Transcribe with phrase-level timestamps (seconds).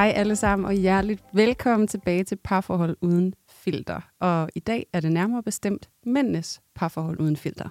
[0.00, 4.00] Hej alle sammen, og hjerteligt velkommen tilbage til Parforhold Uden Filter.
[4.20, 7.68] Og i dag er det nærmere bestemt mændenes parforhold uden filter.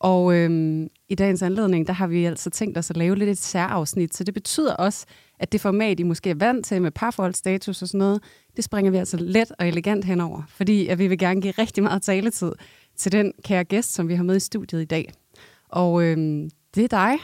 [0.00, 3.38] Og øhm, i dagens anledning, der har vi altså tænkt os at lave lidt et
[3.38, 5.06] særafsnit, så det betyder også,
[5.38, 8.22] at det format, I måske er vant til med parforholdsstatus og sådan noget,
[8.56, 11.82] det springer vi altså let og elegant henover, fordi at vi vil gerne give rigtig
[11.82, 12.52] meget taletid
[12.96, 15.12] til den kære gæst, som vi har med i studiet i dag.
[15.68, 17.18] Og øhm, det er dig,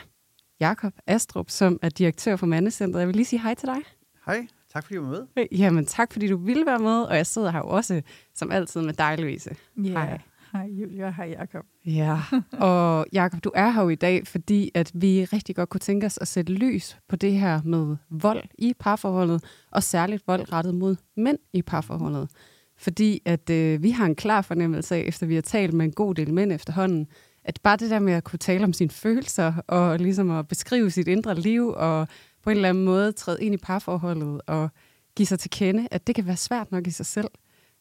[0.61, 3.00] Jakob Astrup, som er direktør for Mandecentret.
[3.00, 3.98] Jeg vil lige sige hej til dig.
[4.29, 5.47] Hej, tak fordi du var med.
[5.53, 8.03] Jamen tak, fordi du ville være med, og jeg sidder her jo også,
[8.35, 9.51] som altid, med dig, Louise.
[9.79, 9.93] Yeah.
[9.93, 10.20] Hej.
[10.53, 11.65] Hej Julia, hej Jakob.
[11.87, 12.20] Ja,
[12.67, 16.07] og Jakob, du er her jo i dag, fordi at vi rigtig godt kunne tænke
[16.07, 20.75] os at sætte lys på det her med vold i parforholdet, og særligt vold rettet
[20.75, 22.31] mod mænd i parforholdet.
[22.77, 25.92] Fordi at øh, vi har en klar fornemmelse af, efter vi har talt med en
[25.92, 27.07] god del mænd efterhånden,
[27.45, 30.91] at bare det der med at kunne tale om sine følelser, og ligesom at beskrive
[30.91, 32.09] sit indre liv, og
[32.49, 34.69] på en eller anden måde træde ind i parforholdet, og
[35.17, 37.29] give sig til kende, at det kan være svært nok i sig selv.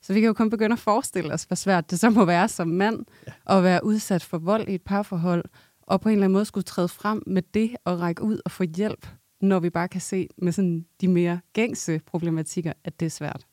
[0.02, 2.48] Så vi kan jo kun begynde at forestille os, hvor svært det så må være
[2.48, 3.58] som mand ja.
[3.58, 5.46] at være udsat for vold i et parforhold,
[5.82, 8.52] og på en eller anden måde skulle træde frem med det og række ud og
[8.52, 9.08] få hjælp,
[9.42, 13.46] når vi bare kan se med sådan de mere gængse problematikker, at det er svært.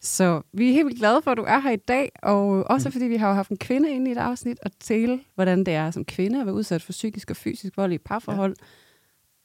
[0.00, 2.90] Så vi er helt vildt glade for, at du er her i dag, og også
[2.90, 5.74] fordi vi har jo haft en kvinde inde i et afsnit og tale, hvordan det
[5.74, 8.56] er som kvinde at være udsat for psykisk og fysisk vold i et parforhold.
[8.58, 8.64] Ja.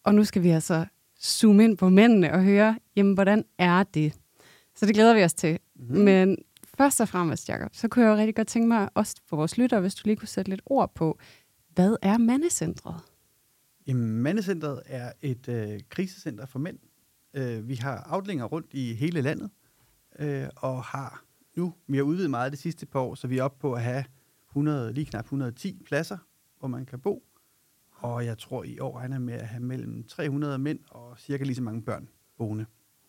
[0.04, 0.86] Og nu skal vi altså
[1.24, 4.14] zoome ind på mændene og høre, jamen hvordan er det?
[4.76, 5.60] Så det glæder vi os til.
[5.76, 5.96] Mm.
[5.98, 6.38] Men
[6.78, 9.58] først og fremmest, Jacob, så kunne jeg jo rigtig godt tænke mig, også for vores
[9.58, 11.20] lyttere, hvis du lige kunne sætte lidt ord på,
[11.70, 12.96] hvad er mandecentret?
[13.88, 16.80] Jamen, Mandecentret er et øh, krisecenter for mænd.
[17.34, 19.50] Øh, vi har afdelinger rundt i hele landet,
[20.20, 21.24] øh, og har
[21.56, 23.84] nu, vi har udvidet meget det sidste par år, så vi er oppe på at
[23.84, 24.06] have
[24.50, 26.18] 100, lige knap 110 pladser,
[26.60, 27.24] hvor man kan bo.
[28.04, 31.56] Og jeg tror, i år regner med at have mellem 300 mænd og cirka lige
[31.56, 32.66] så mange børn boende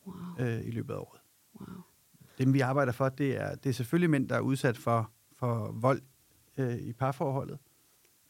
[0.07, 1.21] Wow, øh, i løbet af året.
[1.61, 1.69] wow.
[2.39, 5.73] Dem, vi arbejder for, det er, det er selvfølgelig mænd, der er udsat for, for
[5.73, 6.03] vold
[6.57, 7.59] øh, i parforholdet.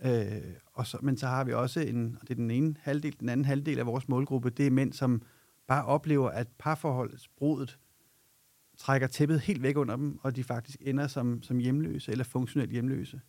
[0.04, 0.42] Øh,
[0.72, 3.28] og så, men så har vi også en, og det er den ene halvdel, den
[3.28, 5.22] anden halvdel af vores målgruppe, det er mænd, som
[5.66, 7.78] bare oplever, at parforholdets brudet
[8.76, 12.70] trækker tæppet helt væk under dem, og de faktisk ender som, som hjemløse eller funktionelt
[12.70, 13.20] hjemløse.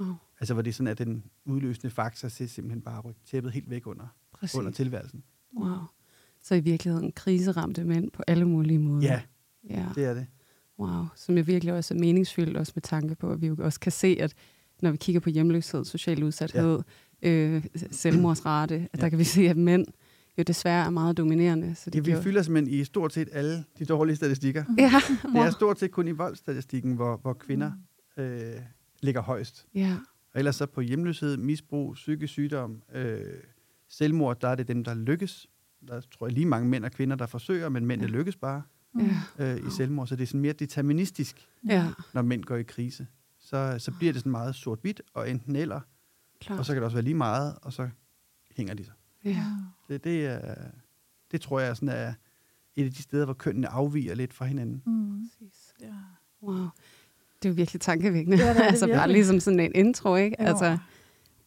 [0.00, 0.14] Wow.
[0.40, 3.86] Altså hvor det sådan, at den udløsende faktor til simpelthen bare rykke tæppet helt væk
[3.86, 4.54] under, Præcis.
[4.58, 5.22] under tilværelsen.
[5.58, 5.76] Wow.
[6.42, 9.02] Så i virkeligheden kriseramte mænd på alle mulige måder.
[9.02, 9.20] Ja,
[9.70, 9.86] ja.
[9.94, 10.26] det er det.
[10.78, 13.80] Wow, som jeg virkelig også er meningsfyldt, også med tanke på, at vi jo også
[13.80, 14.34] kan se, at
[14.82, 16.82] når vi kigger på hjemløshed, social udsathed,
[17.22, 17.30] ja.
[17.30, 19.00] øh, selvmordsrate, at ja.
[19.02, 19.86] der kan vi se, at mænd
[20.38, 21.74] jo desværre er meget dominerende.
[21.74, 24.64] Så Ja, det vi kan jo- fylder simpelthen i stort set alle de dårlige statistikker.
[24.78, 27.72] Ja, Det er stort set kun i voldstatistikken, hvor, hvor kvinder
[28.16, 28.52] øh,
[29.04, 29.66] ligger højst.
[29.74, 29.96] ja,
[30.32, 33.20] Og ellers så på hjemløshed, misbrug, psykisk sygdom, øh,
[33.88, 35.46] selvmord, der er det dem, der lykkes.
[35.88, 38.18] Der tror jeg lige mange mænd og kvinder, der forsøger, men mændene Ja.
[38.18, 38.62] lykkes bare
[39.38, 40.06] ja, øh, i selvmord.
[40.06, 43.06] Så det er sådan mere deterministisk, ja, når mænd går i krise.
[43.38, 45.80] Så, så bliver det sådan meget sort-hvidt og enten eller,
[46.40, 46.58] klart.
[46.58, 47.88] og så kan det også være lige meget, og så
[48.56, 48.94] hænger de sig.
[49.24, 49.44] ja.
[49.88, 50.54] Det, det, er,
[51.32, 52.14] det tror jeg sådan er
[52.76, 54.82] et af de steder, hvor kønnene afviger lidt fra hinanden.
[54.86, 55.28] Mm.
[55.40, 55.74] Præcis.
[55.80, 55.92] Ja.
[56.42, 56.66] Wow.
[57.44, 58.36] Det er jo virkelig tankevækkende.
[58.36, 59.14] Ja, det er det altså bare virkelig.
[59.14, 60.36] ligesom sådan en intro, ikke?
[60.40, 60.46] Jo.
[60.46, 60.78] Altså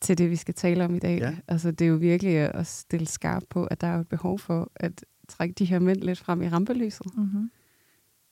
[0.02, 1.20] til det, vi skal tale om i dag.
[1.20, 1.36] Ja.
[1.48, 4.72] Altså det er jo virkelig at stille skarp på, at der er et behov for
[4.76, 7.06] at trække de her mænd lidt frem i rampelyset.
[7.18, 7.52] Mm-hmm.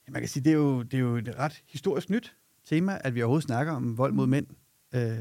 [0.08, 2.36] Ja, man kan sige, det er, jo, det er jo et ret historisk nyt
[2.70, 4.48] tema, at vi overhovedet snakker om vold mod mænd.
[4.96, 5.18] Øh,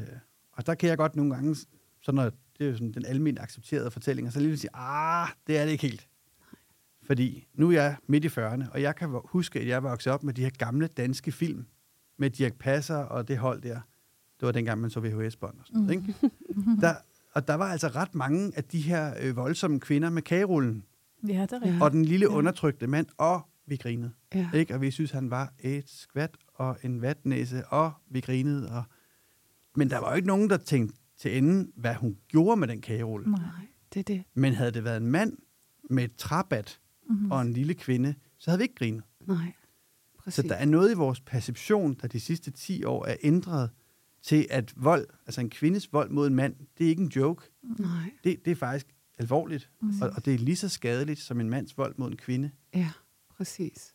[0.53, 1.55] og der kan jeg godt nogle gange,
[2.01, 2.23] sådan når
[2.57, 5.65] det er jo sådan den almindeligt accepterede fortælling, og så lige sige, ah, det er
[5.65, 6.07] det ikke helt.
[7.03, 10.23] Fordi nu er jeg midt i 40'erne, og jeg kan huske, at jeg voksede op
[10.23, 11.65] med de her gamle danske film,
[12.17, 13.79] med Dirk Passer og det hold der.
[14.39, 16.15] Det var dengang, man så VHS-bånd og sådan noget, ikke?
[16.81, 16.95] Der,
[17.33, 20.83] og der var altså ret mange af de her øh, voldsomme kvinder med kagerullen,
[21.27, 21.81] Ja, det er rigtigt.
[21.81, 22.35] Og den lille Ja.
[22.35, 24.11] undertrykte mand, og vi grinede.
[24.33, 24.49] Ja.
[24.53, 24.73] Ikke?
[24.73, 28.71] Og vi synes, han var et skvat og en vatnæse, og vi grinede.
[28.71, 28.83] Og...
[29.75, 32.81] Men der var jo ikke nogen, der tænkte til ende, hvad hun gjorde med den
[32.81, 33.31] kagerulle.
[33.31, 33.39] Nej,
[33.93, 34.23] det er det.
[34.33, 35.37] Men havde det været en mand
[35.89, 36.79] med et trabat
[37.09, 37.31] Mm-hmm.
[37.31, 39.03] og en lille kvinde, så havde vi ikke grinet.
[39.27, 39.53] Nej,
[40.25, 40.35] præcis.
[40.35, 43.69] Så der er noget i vores perception, der de sidste 10 år er ændret
[44.23, 47.49] til at vold, altså en kvindes vold mod en mand, det er ikke en joke.
[47.79, 48.11] Nej.
[48.23, 48.87] Det, det er faktisk
[49.19, 49.69] alvorligt,
[50.01, 52.51] og, og det er lige så skadeligt som en mands vold mod en kvinde.
[52.73, 52.89] Ja,
[53.37, 53.93] præcis.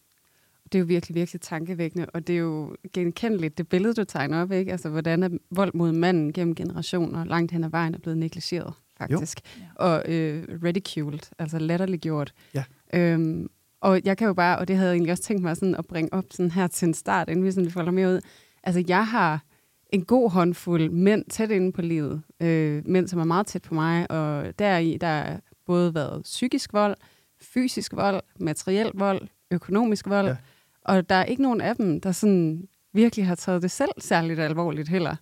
[0.73, 4.43] Det er jo virkelig, virkelig tankevækkende, og det er jo genkendeligt, det billede, du tegner
[4.43, 4.73] op, ikke?
[4.73, 8.75] Altså, hvordan er vold mod manden gennem generationer langt hen ad vejen er blevet negligeret,
[8.99, 9.41] faktisk.
[9.59, 9.63] Jo.
[9.75, 12.33] Og øh, ridiculed, altså latterliggjort.
[12.55, 12.65] Ja.
[12.95, 13.51] Øhm,
[13.81, 15.87] og jeg kan jo bare, og det havde jeg egentlig også tænkt mig sådan at
[15.87, 18.21] bringe op sådan her til en start, inden vi sådan folder mere ud.
[18.63, 19.45] Altså, jeg har
[19.91, 22.23] en god håndfuld mænd tæt inde på livet.
[22.41, 26.73] Øh, mænd, som er meget tæt på mig, og deri, der er både været psykisk
[26.73, 26.97] vold,
[27.41, 30.37] fysisk vold, materiel vold, økonomisk vold, ja.
[30.83, 34.41] og der er ikke nogen af dem, der sådan virkelig har taget det selv særligt
[34.41, 35.17] alvorligt heller.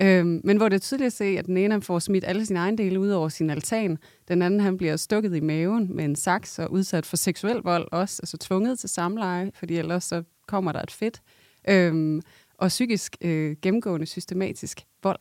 [0.00, 2.46] Øhm, men hvor det er tydeligt at se, at den ene han får smidt alle
[2.46, 3.98] sine egne dele ud over sin altan,
[4.28, 7.88] den anden han bliver stukket i maven med en saks og udsat for seksuel vold
[7.92, 11.22] også, altså tvunget til samleje, fordi ellers så kommer der et fedt.
[11.68, 12.22] Øhm,
[12.54, 15.20] og psykisk øh, gennemgående systematisk vold.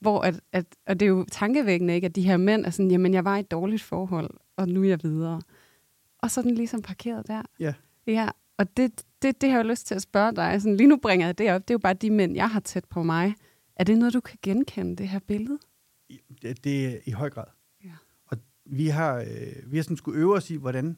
[0.00, 2.90] Hvor at, at, og det er jo tankevækkende, ikke, at de her mænd er sådan,
[2.90, 5.40] jamen jeg var i et dårligt forhold, og nu er jeg videre.
[6.18, 7.42] Og så er den ligesom parkeret der.
[7.60, 7.74] Ja.
[8.06, 10.62] Ja, og det, det, det har jeg jo lyst til at spørge dig.
[10.62, 11.62] Sådan, lige nu bringer jeg det op.
[11.62, 13.34] Det er jo bare de mænd, jeg har tæt på mig.
[13.76, 15.58] Er det noget, du kan genkende, det her billede?
[16.42, 17.46] Det, det er i høj grad.
[17.84, 17.92] Ja.
[18.26, 20.96] Og vi har, øh, vi har sådan skulle øve os i, hvordan,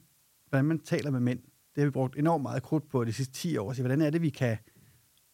[0.49, 1.39] hvordan man taler med mænd.
[1.75, 3.73] Det har vi brugt enormt meget krudt på de sidste 10 år.
[3.73, 4.59] Så hvordan er det, vi kan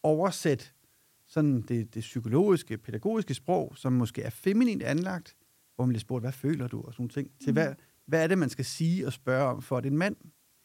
[0.03, 0.65] oversætte
[1.27, 5.35] sådan det, det psykologiske, pædagogiske sprog, som måske er feminint anlagt,
[5.75, 7.75] hvor man bliver spurgt, hvad føler du, og sådan ting, til hvad,
[8.05, 10.15] hvad er det, man skal sige og spørge om, for at en mand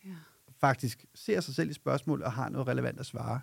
[0.04, 0.14] Ja.
[0.60, 3.40] faktisk ser sig selv i spørgsmål og har noget relevant at svare.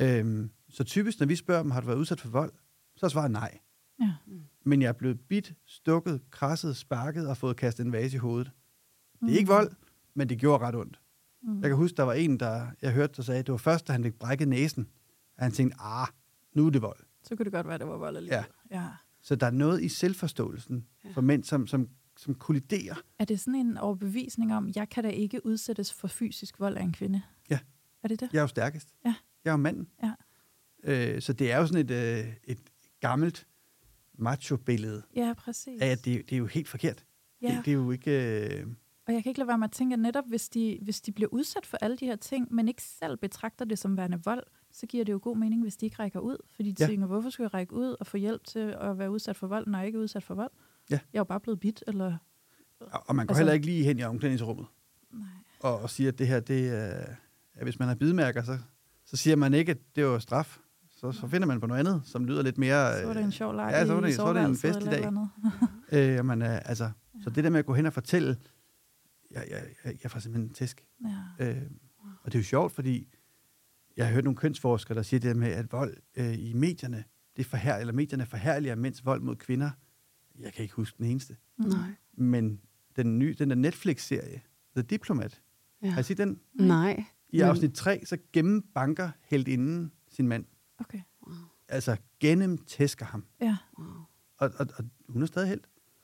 [0.00, 2.52] Øhm, så typisk, når vi spørger dem, har du været udsat for vold,
[2.96, 3.58] så er svaret nej.
[4.00, 4.12] Ja.
[4.64, 8.50] Men jeg er blevet bit, stukket, krasset, sparket og fået kastet en vase i hovedet.
[9.12, 9.28] Det er Mm.
[9.28, 9.72] ikke vold,
[10.14, 11.00] men det gjorde ret ondt.
[11.42, 11.60] Mm.
[11.60, 13.88] Jeg kan huske, der var en, der jeg hørte, der sagde, at det var først,
[13.88, 14.88] da han fik brækket næsen,
[15.36, 16.06] at han tænkte, ah,
[16.54, 17.00] nu er det vold.
[17.22, 18.44] Så kunne det godt være, at det var vold alligevel.
[18.70, 18.82] Ja.
[18.82, 18.88] ja.
[19.22, 21.10] Så der er noget i selvforståelsen Ja.
[21.10, 22.94] for mænd, som, som, som kolliderer.
[23.18, 26.82] Er det sådan en overbevisning om, jeg kan da ikke udsættes for fysisk vold af
[26.82, 27.22] en kvinde?
[27.50, 27.58] Ja.
[28.02, 28.28] Er det det?
[28.32, 28.88] Jeg er jo stærkest.
[29.04, 29.14] Ja.
[29.44, 29.88] Jeg er jo manden.
[30.02, 30.12] Ja.
[30.82, 32.58] Øh, så det er jo sådan et, øh, et
[33.00, 33.46] gammelt
[34.18, 35.82] macho-billede Ja, præcis.
[35.82, 37.04] af, at det, det er jo helt forkert.
[37.42, 37.46] ja.
[37.56, 38.10] Det, det er jo ikke...
[38.60, 38.66] Øh,
[39.06, 41.12] Og jeg kan ikke lade være med at tænke, at netop hvis de, hvis de
[41.12, 44.44] bliver udsat for alle de her ting, men ikke selv betragter det som værende vold,
[44.72, 46.36] så giver det jo god mening, hvis de ikke rækker ud.
[46.56, 46.88] Fordi de Ja.
[46.88, 49.66] tænker, hvorfor skal jeg række ud og få hjælp til at være udsat for vold,
[49.66, 50.50] når jeg ikke er udsat for vold?
[50.90, 50.94] Ja.
[51.12, 52.16] Jeg er jo bare blevet bit, eller...
[52.80, 54.66] og og man går Altså- heller ikke lige hen i omklædningsrummet
[55.12, 55.28] Nej.
[55.60, 57.04] og, og siger, at det her, det er...
[57.56, 58.58] Ja, hvis man har bidmærker, så,
[59.04, 60.58] så siger man ikke, at det var straf.
[61.02, 63.00] Så, så finder man på noget andet, som lyder lidt mere...
[63.00, 64.56] Så var det en sjov leg ja, så var i det- så var det en
[64.56, 65.06] festlig dag.
[65.06, 65.26] eller.
[66.18, 66.90] Øh, man, altså,
[67.24, 68.36] Så det der med at gå hen og fortælle,
[69.30, 70.84] jeg, jeg, jeg, jeg får simpelthen en tæsk.
[71.38, 71.50] Ja.
[71.50, 71.62] Øh,
[72.22, 73.08] og det er jo sjovt, fordi
[73.96, 77.04] jeg har hørt nogle kønsforskere, der siger det der med, at vold øh, i medierne,
[77.36, 79.70] det forhær, eller medierne forhærliger mænds vold mod kvinder.
[80.38, 81.36] Jeg kan ikke huske den eneste.
[81.58, 81.78] Nej.
[82.16, 82.60] Men
[82.96, 84.40] den nye, den der Netflix-serie,
[84.76, 85.42] The Diplomat,
[85.82, 85.90] ja.
[85.90, 86.38] Har I set den?
[86.54, 87.04] Nej.
[87.28, 90.44] I afsnit 3, så gennembanker heldinden sin mand.
[90.88, 91.00] Okay.
[91.68, 93.24] Altså gennemtæsker ham.
[93.40, 93.56] Ja.
[93.78, 93.86] Wow.
[94.38, 95.60] Og, og, og hun er stadig held.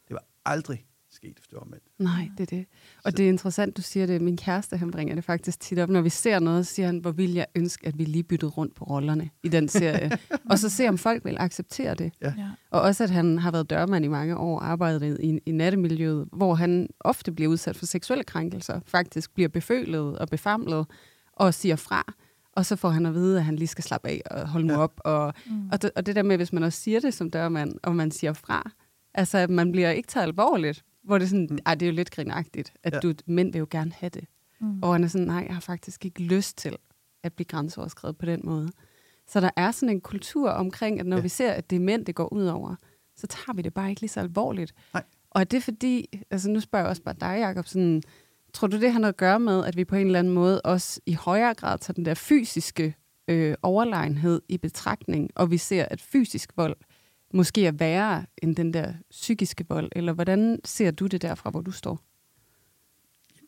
[0.09, 1.85] Det var aldrig sket, hvis det var omvendt.
[1.99, 2.67] Nej, det er det.
[3.05, 4.21] Og Så- det er interessant, du siger det.
[4.23, 5.89] Min kæreste, han bringer det faktisk tit op.
[5.89, 8.51] Når vi ser noget, så siger han, hvor vil jeg ønske, at vi lige byttede
[8.51, 10.11] rundt på rollerne i den serie.
[10.51, 12.13] og så se, om folk vil acceptere det.
[12.21, 12.35] Ja.
[12.39, 12.51] ja.
[12.71, 16.55] Og også, at han har været dørmand i mange år, arbejdet i, i nattemiljøet, hvor
[16.55, 20.87] han ofte bliver udsat for seksuelle krænkelser, faktisk bliver befølet og befamlet,
[21.33, 22.15] og siger fra.
[22.59, 24.73] Og så får han at vide, at han lige skal slappe af og holde nu
[24.73, 24.79] Ja.
[24.79, 25.01] op.
[25.05, 25.69] Og, Mm.
[25.73, 28.11] og, det, og det der med, hvis man også siger det som dørmand, og man
[28.11, 28.71] siger fra,
[29.15, 31.57] altså at man bliver ikke taget alvorligt, hvor det er sådan, Mm.
[31.57, 32.99] det er jo lidt grinagtigt, at Ja.
[33.01, 34.25] du, mænd vil jo gerne have det.
[34.61, 34.83] Mm.
[34.83, 36.77] Og han er sådan, nej, jeg har faktisk ikke lyst til
[37.23, 38.69] at blive grænseoverskrevet på den måde.
[39.29, 41.23] Så der er sådan en kultur omkring, at når ja.
[41.23, 42.75] vi ser, at det er mænd, det går ud over,
[43.17, 44.75] så tager vi det bare ikke lige så alvorligt.
[44.95, 45.03] Nej.
[45.31, 48.03] Og er det fordi, altså nu spørger jeg også bare dig, Jacob, sådan,
[48.59, 50.61] tror du, det har noget at gøre med, at vi på en eller anden måde
[50.61, 52.97] også i højere grad tager den der fysiske
[53.29, 56.77] øh, overlegenhed i betragtning, og vi ser, at fysisk vold
[57.35, 61.61] måske er værre end den der psykiske vold, eller hvordan ser du det derfra, hvor
[61.61, 62.01] du står?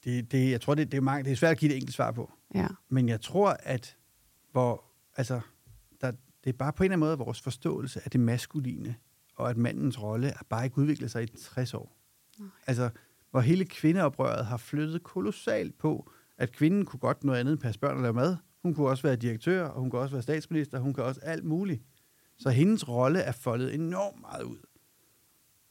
[0.04, 1.94] Det, det, jeg tror, det, det, er mange, det er svært at give det enkelt
[1.94, 2.32] svar på.
[2.54, 2.66] Ja.
[2.88, 3.96] Men jeg tror, at
[4.52, 4.84] hvor,
[5.16, 5.40] altså,
[6.00, 6.10] der,
[6.44, 8.94] det er bare på en eller anden måde vores forståelse af det maskuline,
[9.36, 11.96] og at mandens rolle er bare ikke udviklet sig i 60 år.
[12.38, 12.48] Nej.
[12.66, 12.90] Altså,
[13.30, 17.80] hvor hele kvindeoprøret har flyttet kolossalt på, at kvinden kunne godt noget andet end passe
[17.80, 18.36] børn og lave mad.
[18.62, 21.44] Hun kunne også være direktør, og hun kunne også være statsminister, hun kan også alt
[21.44, 21.82] muligt.
[22.38, 24.58] Så hendes rolle er foldet enormt meget ud.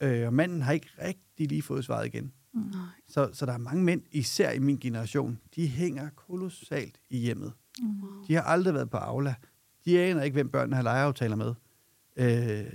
[0.01, 2.33] Øh, og manden har ikke rigtig lige fået svaret igen.
[2.53, 2.81] Nej.
[3.07, 7.53] Så, så der er mange mænd, især i min generation, de hænger kolossalt i hjemmet.
[7.81, 8.01] Mm.
[8.27, 9.35] De har aldrig været på Aula.
[9.85, 11.53] De aner ikke, hvem børnene har legeaftaler med.
[12.15, 12.73] Øh,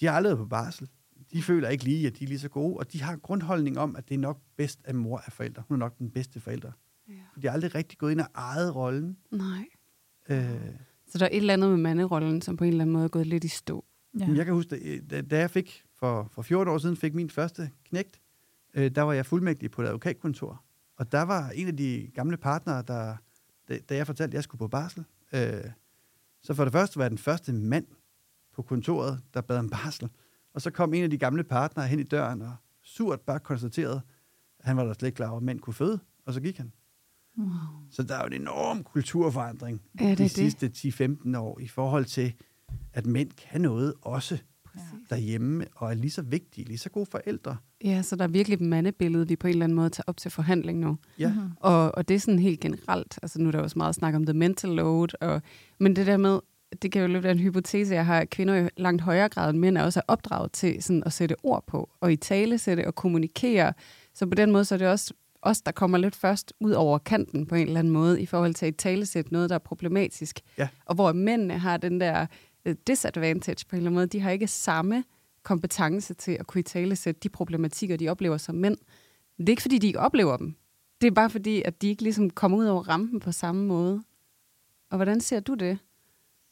[0.00, 0.88] de har aldrig været på barsel.
[1.32, 3.78] De føler ikke lige, at de er lige så gode, og de har en grundholdning
[3.78, 5.62] om, at det er nok bedst, at mor er forælder.
[5.68, 6.72] Hun er nok den bedste forælder.
[7.08, 7.12] Ja.
[7.42, 9.16] De har aldrig rigtig gået ind og ejet rollen.
[9.30, 9.64] Nej.
[10.28, 10.50] Øh,
[11.08, 13.08] Så der er et eller andet med manderollen, som på en eller anden måde er
[13.08, 13.84] gået lidt i stå.
[14.18, 14.28] Ja.
[14.34, 17.30] Jeg kan huske, da- da, da jeg fik, for, for 14 år siden, fik min
[17.30, 18.20] første knægt,
[18.74, 20.64] øh, der var jeg fuldmægtig på et advokatkontor.
[20.96, 23.16] Og der var en af de gamle partnere, der,
[23.68, 25.40] da, da jeg fortalte, at jeg skulle på barsel, øh,
[26.42, 27.86] så for det første var jeg den første mand
[28.52, 30.08] på kontoret, der bad om barsel.
[30.54, 32.52] Og så kom en af de gamle partnere hen i døren og
[32.82, 34.00] surt bare konstaterede,
[34.60, 36.56] at han var da slet ikke klar over, at mænd kunne føde, og så gik
[36.56, 36.72] han.
[37.38, 37.48] Wow.
[37.90, 40.30] Så der er jo en enorm kulturforandring Ja, det de det.
[40.30, 42.32] sidste 10-15 år i forhold til,
[42.92, 45.08] at mænd kan noget også Præcis.
[45.10, 47.56] derhjemme, og er lige så vigtige, lige så gode forældre.
[47.84, 50.16] Ja, så der er virkelig et mandebillede, vi på en eller anden måde tager op
[50.16, 50.96] til forhandling nu.
[51.18, 51.36] Ja, Mhm.
[51.38, 51.52] mm-hmm.
[51.60, 54.26] Og, og det er sådan helt generelt, altså nu er der også meget snak om
[54.26, 55.42] the mental load, og,
[55.80, 56.40] men det der med,
[56.82, 59.50] det kan jo lidt være en hypotese, jeg har, at kvinder i langt højere grad
[59.50, 62.58] end mænd er også er opdraget til sådan at sætte ord på, og i tale
[62.58, 63.72] sætte og kommunikere.
[64.14, 66.98] Så på den måde, så er det også os, der kommer lidt først ud over
[66.98, 69.58] kanten på en eller anden måde, i forhold til at tale sætte noget, der er
[69.58, 70.40] problematisk.
[70.58, 70.68] Ja.
[70.84, 72.26] Og hvor mændene har den der
[72.64, 75.04] øh, disadvantage på en eller anden måde, de har ikke samme
[75.42, 78.76] kompetence til at kunne i tale sætte de problematikker, de oplever som mænd.
[79.38, 80.54] Men det er ikke, fordi de ikke oplever dem.
[81.00, 84.02] Det er bare fordi, at de ikke ligesom kommer ud over rampen på samme måde.
[84.90, 85.78] Og hvordan ser du det?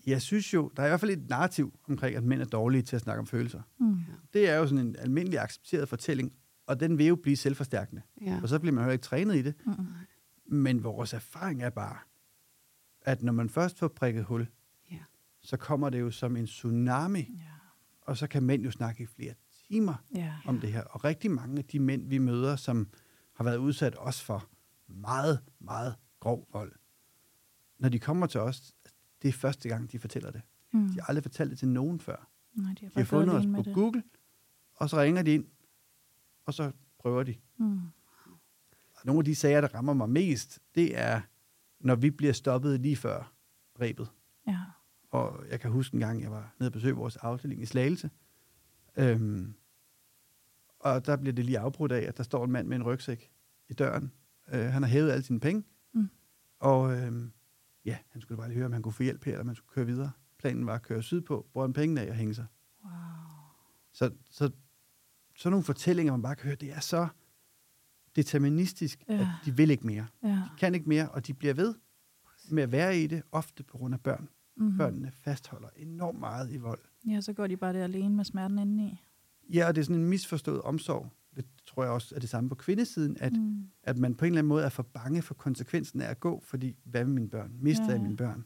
[0.08, 2.82] Jeg synes jo, der er i hvert fald et narrativ omkring, at mænd er dårlige
[2.82, 3.62] til at snakke om følelser.
[3.80, 3.96] Mm.
[4.32, 6.32] Det er jo sådan en almindelig accepteret fortælling,
[6.66, 8.02] og den vil jo blive selvforstærkende.
[8.20, 8.40] Ja.
[8.42, 9.54] Og så bliver man jo ikke trænet i det.
[9.66, 9.72] Mm.
[10.46, 11.96] Men vores erfaring er bare,
[13.02, 14.48] at når man først får prikket hul,
[14.90, 14.98] Ja.
[15.40, 17.32] så kommer det jo som en tsunami, Ja.
[18.02, 19.34] og så kan mænd jo snakke i flere
[19.68, 20.34] timer Ja.
[20.46, 20.82] om det her.
[20.82, 22.88] Og rigtig mange af de mænd, vi møder, som
[23.34, 24.48] har været udsat også for
[24.88, 26.72] meget, meget grov vold,
[27.78, 28.72] når de kommer til os,
[29.22, 30.42] det er første gang, de fortæller det.
[30.72, 30.88] Mm.
[30.88, 32.28] De har aldrig fortalt det til nogen før.
[32.54, 33.75] Nej, de har De har fundet os på det.
[33.75, 34.02] Google,
[34.75, 35.46] og så ringer de ind,
[36.46, 37.34] og så prøver de.
[37.56, 37.80] Mm.
[38.94, 41.20] Og nogle af de sager, der rammer mig mest, det er,
[41.80, 43.32] når vi bliver stoppet lige før
[43.80, 44.08] rebet.
[44.46, 44.58] Ja.
[45.10, 48.10] Og jeg kan huske en gang, jeg var nede og besøge vores afdeling i Slagelse.
[48.96, 49.54] Øhm,
[50.80, 53.30] og der bliver det lige afbrudt af, at der står en mand med en rygsæk
[53.68, 54.12] i døren.
[54.48, 55.64] Øh, han har hævet alle sine penge.
[55.92, 56.10] Mm.
[56.58, 57.32] Og øhm,
[57.88, 59.57] ja, han skulle bare lige høre, om han kunne få hjælp her, eller om han
[59.57, 60.11] skulle køre videre.
[60.38, 62.47] Planen var at køre sydpå, han pengene af og hænge sig.
[62.85, 62.92] Wow.
[63.92, 64.50] Så, så
[65.37, 67.09] sådan nogle fortællinger, man bare kan høre, det er så
[68.16, 69.14] deterministisk, Ja.
[69.14, 70.07] at de vil ikke mere.
[70.23, 70.28] Ja.
[70.28, 71.75] De kan ikke mere, og de bliver ved
[72.50, 74.28] med at være i det, ofte på grund af børn.
[74.57, 74.76] Mm.
[74.76, 76.80] Børnene fastholder enormt meget i vold.
[77.09, 79.02] Ja, så går de bare der alene med smerten indeni.
[79.54, 81.12] Ja, og det er sådan en misforstået omsorg.
[81.78, 83.64] Tror jeg også er det samme på kvindesiden, at, mm.
[83.82, 86.42] at man på en eller anden måde er for bange for konsekvensen af at gå,
[86.44, 87.50] fordi hvad med mine børn?
[87.61, 87.90] Mister Ja.
[87.90, 88.44] jeg mine børn?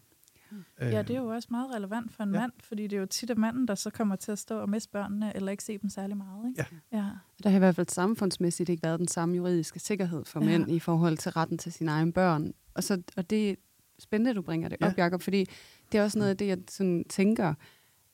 [0.81, 2.35] Ja, det er jo også meget relevant for en ja.
[2.37, 2.41] ja.
[2.41, 4.71] mand, fordi det er jo tit af manden, der så kommer til at stå og
[4.71, 6.49] miste børnene, eller ikke se dem særlig meget.
[6.49, 6.67] Ikke?
[6.93, 6.99] Ja.
[6.99, 7.05] ja.
[7.43, 10.47] Der har i hvert fald samfundsmæssigt ikke været den samme juridiske sikkerhed for Ja.
[10.47, 12.53] mænd i forhold til retten til sine egne børn.
[12.75, 13.55] Og, så, og det er
[13.99, 14.87] spændende, at du bringer det Ja.
[14.87, 15.47] op, Jacob, fordi
[15.93, 17.55] det er også noget af det, jeg sådan tænker,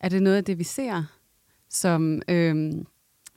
[0.01, 1.05] er det noget af det, vi ser,
[1.69, 2.87] som øhm,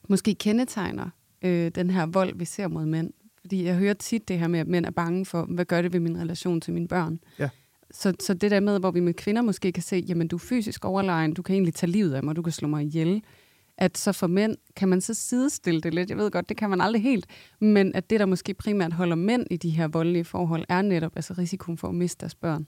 [0.10, 1.10] måske kendetegner
[1.42, 3.14] øh, den her vold, vi ser mod mænd.
[3.42, 5.94] Fordi jeg hører tit det her med, at mænd er bange for, hvad gør det
[5.94, 7.20] ved min relation til mine børn?
[7.40, 7.50] Ja.
[7.92, 10.40] Så, så det der med, hvor vi med kvinder måske kan se, jamen du er
[10.40, 13.24] fysisk overlegen, du kan egentlig tage livet af mig, du kan slå mig ihjel.
[13.78, 16.10] At så for mænd kan man så sidestille det lidt.
[16.10, 17.26] Jeg ved godt, det kan man aldrig helt.
[17.60, 21.12] Men at det, der måske primært holder mænd i de her voldelige forhold, er netop
[21.16, 22.68] altså risikoen for at miste deres børn.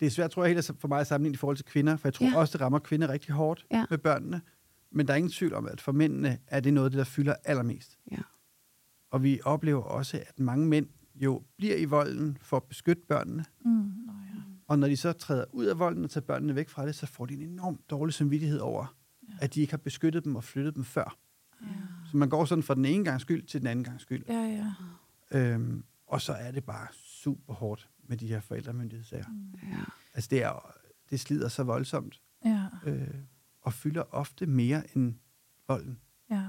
[0.00, 2.08] Det er svært, tror jeg, helt for mig at sammenligne i forhold til kvinder, for
[2.08, 2.36] jeg tror Ja.
[2.38, 3.84] også, det rammer kvinder rigtig hårdt Ja.
[3.90, 4.40] med børnene.
[4.96, 7.04] Men der er ingen tvivl om, at for mændene er det noget af det, der
[7.04, 7.98] fylder allermest.
[8.10, 8.18] Ja.
[9.10, 13.44] Og vi oplever også, at mange mænd jo bliver i volden for at beskytte børnene.
[13.64, 13.70] Mm.
[13.70, 14.40] Nå, ja.
[14.66, 17.06] Og når de så træder ud af volden og tager børnene væk fra det, så
[17.06, 18.96] får de en enormt dårlig samvittighed over,
[19.28, 19.34] Ja.
[19.40, 21.18] at de ikke har beskyttet dem og flyttet dem før.
[21.62, 21.66] Ja.
[22.10, 24.24] Så man går sådan fra den ene gang skyld til den anden gang skyld.
[24.28, 24.72] Ja,
[25.32, 25.38] ja.
[25.38, 29.28] Øhm, og så er det bare super hårdt med de her forældremyndighedssager.
[29.28, 29.68] Mm.
[29.70, 29.76] Ja.
[30.14, 30.72] Altså det, er,
[31.10, 33.08] det slider så voldsomt, Ja, øh,
[33.66, 35.14] og fylder ofte mere end
[35.68, 36.00] volden.
[36.30, 36.42] ja.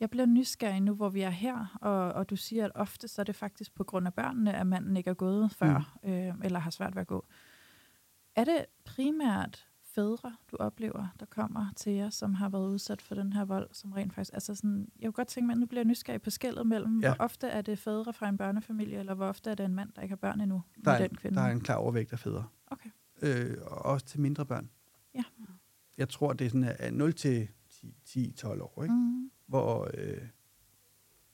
[0.00, 3.22] Jeg bliver nysgerrig nu, hvor vi er her, og, og du siger, at ofte så
[3.22, 6.10] er det faktisk på grund af børnene, at manden ikke er gået før, mm.
[6.10, 7.26] øh, eller har svært ved at gå.
[8.36, 13.14] Er det primært fædre, du oplever, der kommer til jer, som har været udsat for
[13.14, 14.34] den her vold, som rent faktisk...
[14.34, 17.00] Altså sådan, jeg kunne godt tænke mig, at nu bliver jeg nysgerrig på skældet mellem,
[17.00, 17.14] Ja.
[17.14, 19.92] hvor ofte er det fædre fra en børnefamilie, eller hvor ofte er det en mand,
[19.96, 21.36] der ikke har børn endnu, Der er, den kvinde?
[21.36, 22.44] der er en klar overvægt af fædre.
[22.66, 22.90] Okay.
[23.22, 24.70] Øh, og også til mindre børn.
[25.14, 25.22] Ja.
[25.98, 27.48] Jeg tror, det er sådan af 0 til
[28.08, 28.94] 10-12 år, ikke?
[28.94, 29.30] Mm.
[29.46, 30.22] Hvor, øh,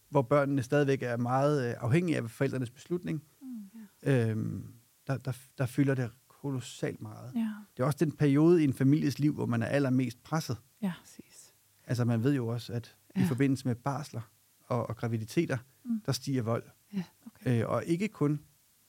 [0.09, 3.23] hvor børnene stadigvæk er meget øh, afhængige af forældrenes beslutning.
[3.43, 3.71] Mm.
[4.03, 4.75] Øhm,
[5.07, 7.33] der, der, der fylder det kolossalt meget.
[7.35, 7.55] Ja.
[7.77, 10.57] Det er også den periode i en families liv, hvor man er allermest presset.
[10.83, 10.93] Ja.
[11.01, 11.55] Præcis.
[11.85, 13.23] Altså man ved jo også, at ja.
[13.23, 14.31] i forbindelse med barsler
[14.67, 16.01] og, og graviditeter, mm.
[16.07, 16.65] der stiger vold.
[16.93, 17.63] Ja, okay.
[17.63, 18.41] Øh, og ikke kun,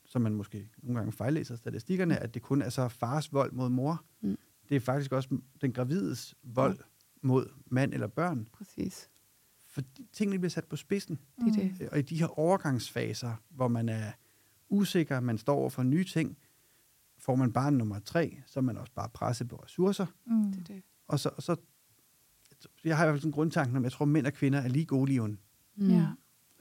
[0.04, 3.68] som man måske nogle gange fejllæser statistikkerne, at det kun er så fars vold mod
[3.68, 4.04] mor.
[4.20, 4.38] Mm.
[4.72, 6.78] Det er faktisk også den gravides vold
[7.22, 8.48] mod mand eller børn.
[8.52, 9.10] Præcis.
[9.68, 11.18] For tingene bliver sat på spidsen.
[11.38, 11.76] Det er det.
[11.80, 14.12] Øh, Og i de her overgangsfaser, hvor man er
[14.68, 16.38] usikker, man står over for nye ting,
[17.18, 20.06] får man barn nummer tre, så er man også bare presset på ressourcer.
[20.26, 20.52] Mm.
[20.52, 20.82] Det er det.
[21.06, 21.56] Og så, og så
[22.84, 24.58] jeg har i hvert fald sådan en grundtanke om, jeg tror, at mænd og kvinder
[24.60, 25.38] er lige gode liven.
[25.76, 25.88] Mm.
[25.90, 26.06] Ja.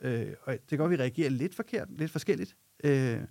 [0.02, 2.56] Øh, og det kan godt, at vi reagerer lidt forkert, lidt forskelligt.
[2.84, 3.22] Øh,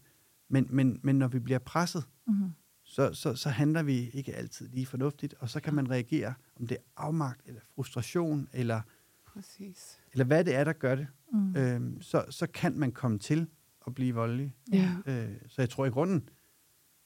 [0.48, 2.50] men, men, men når vi bliver presset, Mm.
[2.90, 6.66] Så, så, så handler vi ikke altid lige fornuftigt, og så kan man reagere, om
[6.66, 8.80] det er afmagt, eller frustration, eller,
[9.26, 9.98] Præcis.
[10.12, 11.06] eller hvad det er, der gør det.
[11.32, 11.56] Mm.
[11.56, 13.46] Øh, så, så kan man komme til
[13.86, 14.54] at blive voldelig.
[14.72, 14.90] Ja.
[15.06, 16.28] Øh, så jeg tror i grunden,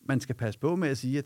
[0.01, 1.25] man skal passe på med at sige, at,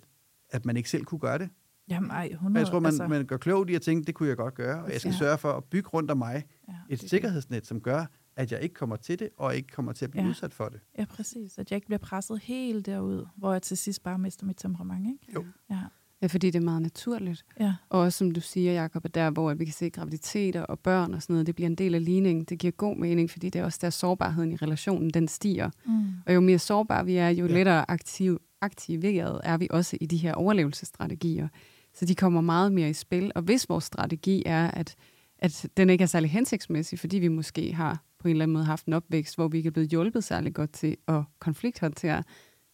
[0.51, 1.49] at man ikke selv kunne gøre det.
[1.89, 4.15] Jamen, ej, 100, Men jeg tror, man, altså, man gør klogt i at tænke, det
[4.15, 5.19] kunne jeg godt gøre, og jeg skal Ja.
[5.19, 7.11] sørge for at bygge rundt om mig ja, et er det.
[7.11, 8.07] sikkerhedsnet, som gør,
[8.39, 10.31] at jeg ikke kommer til det, og ikke kommer til at blive Ja.
[10.31, 10.81] udsat for det.
[10.99, 11.59] ja, præcis.
[11.59, 15.07] At jeg ikke bliver presset helt derud, hvor jeg til sidst bare mister mit temperament,
[15.07, 15.33] ikke?
[15.35, 15.45] Jo.
[15.71, 15.79] Ja.
[16.23, 17.45] Ja, fordi det er meget naturligt.
[17.61, 17.75] Ja.
[17.89, 21.15] Og også som du siger, Jacob, at der, hvor vi kan se graviditeter og børn
[21.15, 22.45] og sådan noget, det bliver en del af ligningen.
[22.45, 25.71] Det giver god mening, fordi det er også der sårbarheden i relationen, den stiger.
[25.87, 26.05] Mm.
[26.27, 27.53] Og jo mere sårbare vi er, jo Ja.
[27.53, 31.49] lettere aktiv, aktiveret er vi også i de her overlevelsesstrategier.
[31.95, 33.33] Så de kommer meget mere i spil.
[33.35, 34.95] Og hvis vores strategi er, at,
[35.39, 38.65] at den ikke er særlig hensigtsmæssig, fordi vi måske har på en eller anden måde
[38.65, 42.23] haft en opvækst, hvor vi ikke er blevet hjulpet særlig godt til at konflikthåndtere,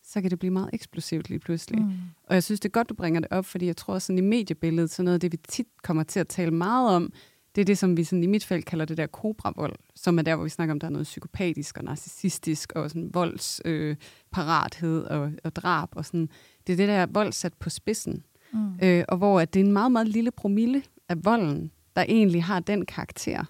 [0.06, 1.80] så kan det blive meget eksplosivt lige pludselig.
[1.82, 1.92] Mm.
[2.24, 4.20] Og jeg synes, det er godt, du bringer det op, fordi jeg tror sådan i
[4.28, 7.12] mediebilledet, så noget af det, vi tit kommer til at tale meget om,
[7.54, 10.22] det er det, som vi sådan i mit felt kalder det der kobravold, som er
[10.22, 15.20] der, hvor vi snakker om, der er noget psykopatisk og narcissistisk og sådan voldsparathed øh,
[15.20, 16.28] og, og drab og sådan.
[16.66, 18.74] Det er det der vold sat på spidsen, Mm.
[18.82, 22.44] øh, og hvor at det er en meget, meget lille promille af volden, der egentlig
[22.44, 23.44] har den karakter,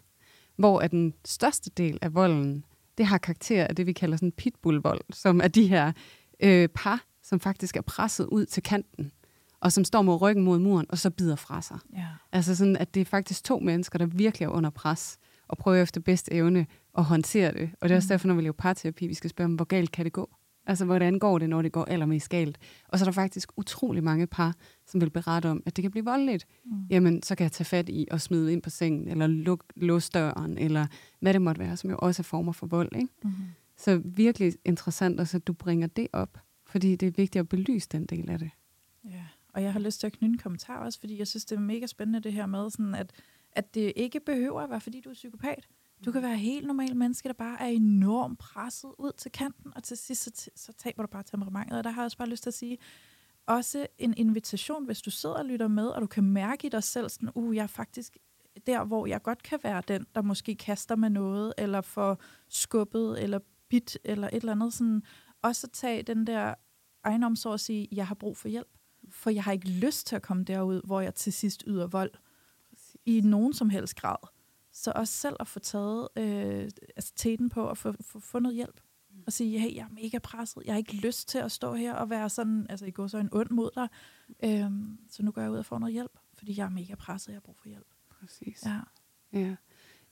[0.57, 2.65] hvor at den største del af volden,
[2.99, 5.93] det har karakter af det, vi kalder sådan pitbullvold, som er de her
[6.41, 9.13] øh, par, som faktisk er presset ud til kanten,
[9.61, 11.79] og som står med ryggen mod muren, og så bider fra sig.
[11.97, 12.07] Ja.
[12.33, 15.83] Altså sådan, at det er faktisk to mennesker, der virkelig er under pres, og prøver
[15.83, 16.67] efter bedste evne
[16.99, 17.71] at håndtere det.
[17.81, 18.09] Og det er også Mm.
[18.09, 20.31] derfor, når vi laver parterapi, vi skal spørge dem, hvor galt kan det gå?
[20.67, 22.59] Altså, hvordan går det, når det går allermest galt?
[22.89, 25.91] Og så er der faktisk utrolig mange par, som vil berette om, at det kan
[25.91, 26.47] blive voldeligt.
[26.65, 26.73] Mm.
[26.91, 30.11] Jamen, så kan jeg tage fat i og smide ind på sengen, eller luk, låse
[30.15, 30.87] døren, eller
[31.21, 32.97] hvad det måtte være, som jo også er former for vold.
[32.97, 33.09] Ikke?
[33.25, 33.31] Mm.
[33.77, 37.89] Så virkelig interessant også, at du bringer det op, fordi det er vigtigt at belyse
[37.93, 38.51] den del af det.
[39.05, 39.25] Ja,
[39.55, 41.61] og jeg har lyst til at knytte en kommentar også, fordi jeg synes, det er
[41.61, 43.13] mega spændende det her med, sådan at,
[43.53, 45.69] at det ikke behøver at være, fordi du er psykopat.
[46.05, 49.83] Du kan være helt normalt menneske, der bare er enormt presset ud til kanten, og
[49.83, 51.79] til sidst så, så taber du bare temperamentet.
[51.79, 52.79] Og der har jeg også bare lyst til at sige,
[53.47, 56.83] også en invitation, hvis du sidder og lytter med, og du kan mærke i dig
[56.83, 58.19] selv, sådan, uh, jeg er faktisk
[58.67, 63.23] der, hvor jeg godt kan være den, der måske kaster med noget, eller får skubbet,
[63.23, 63.39] eller
[63.69, 64.75] bit, eller et eller andet.
[64.75, 65.03] Sådan,
[65.43, 66.55] også tage den der
[67.05, 68.69] egenomsorg og sige, jeg har brug for hjælp.
[69.11, 72.11] For jeg har ikke lyst til at komme derud, hvor jeg til sidst yder vold
[73.07, 74.34] i nogen som helst grad.
[74.77, 78.81] Så også selv at få taget øh, altså teten på og få, få fundet hjælp.
[79.27, 80.63] Og sige, hey, jeg er mega presset.
[80.67, 83.19] Jeg har ikke lyst til at stå her og være sådan, altså i går så
[83.19, 83.89] en ond mod dig.
[84.45, 87.29] Øhm, så nu går jeg ud og får noget hjælp, fordi jeg er mega presset,
[87.29, 87.87] jeg har brug for hjælp.
[88.21, 88.63] Præcis.
[88.67, 88.81] Ja.
[89.41, 89.57] Ja,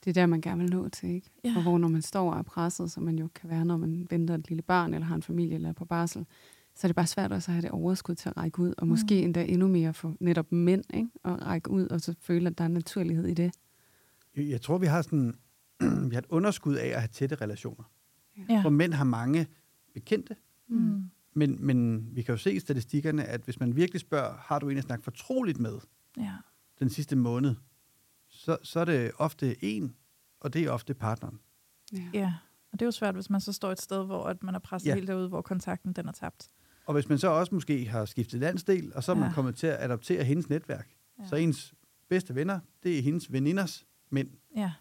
[0.03, 1.29] det er der, man gerne vil nå til, ikke?
[1.43, 1.53] Ja.
[1.55, 4.07] Og hvor når man står og er presset, som man jo kan være, når man
[4.09, 6.25] venter et lille barn, eller har en familie, eller er på barsel,
[6.75, 8.87] så er det bare svært også at have det overskud til at række ud, og
[8.87, 9.23] måske Mm.
[9.25, 11.09] endda endnu mere for netop mænd, ikke?
[11.23, 13.53] At række ud, og så føle, at der er naturlighed i det.
[14.37, 15.33] Jeg tror, vi har sådan
[16.09, 17.83] vi har et underskud af at have tætte relationer.
[18.49, 18.61] Ja.
[18.63, 19.47] For mænd har mange
[19.93, 20.35] bekendte,
[20.67, 21.09] Mm.
[21.33, 24.69] men, men vi kan jo se i statistikkerne, at hvis man virkelig spørger, har du
[24.69, 25.79] en at snakke fortroligt med
[26.17, 26.31] Ja.
[26.79, 27.55] den sidste måned,
[28.29, 29.95] så, så er det ofte en,
[30.39, 31.39] og det er ofte partneren.
[31.93, 32.09] Ja.
[32.13, 32.33] ja.
[32.71, 34.59] Og det er jo svært, hvis man så står et sted, hvor at man er
[34.59, 34.95] presset Ja.
[34.95, 36.49] helt derude, hvor kontakten den er tabt.
[36.85, 39.33] Og hvis man så også måske har skiftet landsdel, og så er man Ja.
[39.33, 41.27] kommet til at adoptere hendes netværk, Ja.
[41.27, 41.73] så ens
[42.09, 44.27] bedste venner, det er hendes veninders mænd.
[44.55, 44.71] Ja.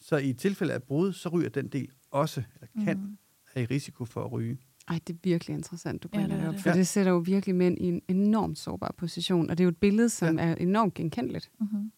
[0.00, 3.02] Så i tilfælde af brud, så ryger den del også, eller kan, mm.
[3.02, 3.18] Mm.
[3.54, 4.58] er i risiko for at ryge.
[4.88, 6.62] Ej, det er virkelig interessant, du bringer det ja, er det op, det.
[6.62, 6.76] for Ja.
[6.76, 9.76] det sætter jo virkelig mænd i en enormt sårbar position, og det er jo et
[9.76, 10.44] billede, som Ja.
[10.44, 11.50] er enormt genkendeligt.
[11.60, 11.92] Mm-hmm.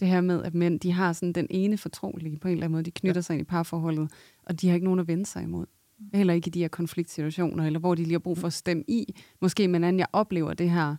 [0.00, 2.72] Det her med, at mænd, de har sådan den ene fortrolige på en eller anden
[2.72, 3.22] måde, de knytter ja.
[3.22, 4.10] sig ind i parforholdet,
[4.44, 5.66] og de har ikke nogen at vende sig imod.
[6.14, 8.84] Heller ikke i de her konfliktsituationer, eller hvor de lige har brug for at stemme
[8.88, 9.14] i.
[9.40, 10.96] Måske med en anden, jeg oplever det her.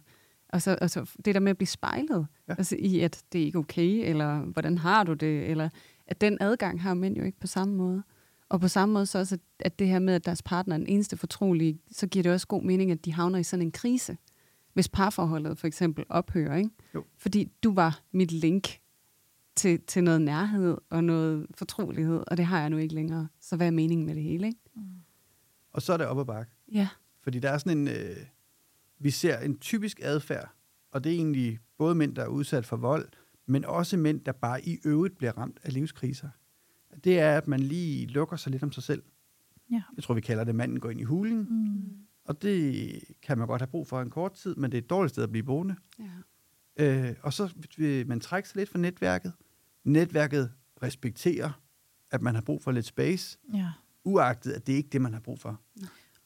[0.51, 2.53] Og så altså, det der med at blive spejlet, ja.
[2.57, 5.69] Altså i, at det er ikke okay, eller hvordan har du det, eller
[6.07, 8.03] at den adgang har mænd jo ikke på samme måde.
[8.49, 10.87] Og på samme måde så også, at- det her med, at deres partner er den
[10.87, 14.17] eneste fortrolige, så giver det også god mening, at de havner i sådan en krise.
[14.73, 16.69] Hvis parforholdet for eksempel ophører, ikke?
[16.95, 17.03] Jo.
[17.17, 18.79] Fordi du var mit link
[19.55, 23.27] til, til noget nærhed og noget fortrolighed, og det har jeg nu ikke længere.
[23.41, 24.59] Så hvad er meningen med det hele, ikke?
[25.73, 26.51] Og så er det op ad bakke.
[26.73, 26.87] Ja.
[27.23, 27.87] Fordi der er sådan en...
[27.87, 28.15] Øh,
[29.01, 30.49] vi ser en typisk adfærd,
[30.91, 33.09] og det er egentlig både mænd, der er udsat for vold,
[33.45, 36.29] men også mænd, der bare i øvrigt bliver ramt af livskriser.
[37.03, 39.03] Det er, at man lige lukker sig lidt om sig selv.
[39.71, 39.81] Ja.
[39.95, 41.37] Jeg tror, vi kalder det, manden går ind i hulen.
[41.49, 41.97] Mm.
[42.25, 42.91] Og det
[43.23, 45.23] kan man godt have brug for en kort tid, men det er et dårligt sted
[45.23, 45.75] at blive boende.
[45.99, 46.09] ja.
[47.09, 49.33] Øh, og så vil man trække sig lidt fra netværket.
[49.83, 50.51] Netværket
[50.83, 51.61] respekterer,
[52.11, 53.69] at man har brug for lidt space, Ja.
[54.03, 55.61] uagtet at det ikke er det, man har brug for.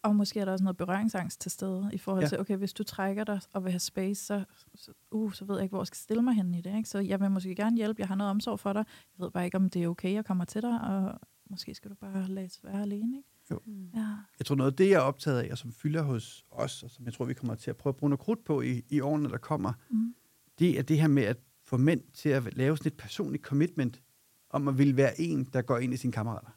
[0.06, 2.28] Og måske er der også noget berøringsangst til stede, i forhold Ja.
[2.30, 4.44] til, okay, hvis du trækker dig og vil have space, så,
[4.76, 6.78] så, uh, så ved jeg ikke, hvor jeg skal stille mig hen i det.
[6.78, 6.89] Ikke?
[6.89, 8.86] Så jeg vil måske gerne hjælpe, jeg har noget omsorg for dig.
[9.18, 11.91] Jeg ved bare ikke, om det er okay, jeg kommer til dig, og måske skal
[11.91, 13.18] du bare lade være alene.
[13.18, 13.62] Ikke?
[13.65, 13.89] Mm.
[13.96, 14.08] Ja.
[14.39, 16.89] Jeg tror noget af det, jeg er optaget af, og som fylder hos os, og
[16.91, 19.00] som jeg tror, vi kommer til at prøve at bruge noget krudt på i, i
[19.00, 20.15] årene, der kommer, Mm.
[20.60, 24.02] det er det her med at få mænd til at lave sådan et personligt commitment,
[24.50, 26.50] om at ville være en, der går ind i sine kammerater.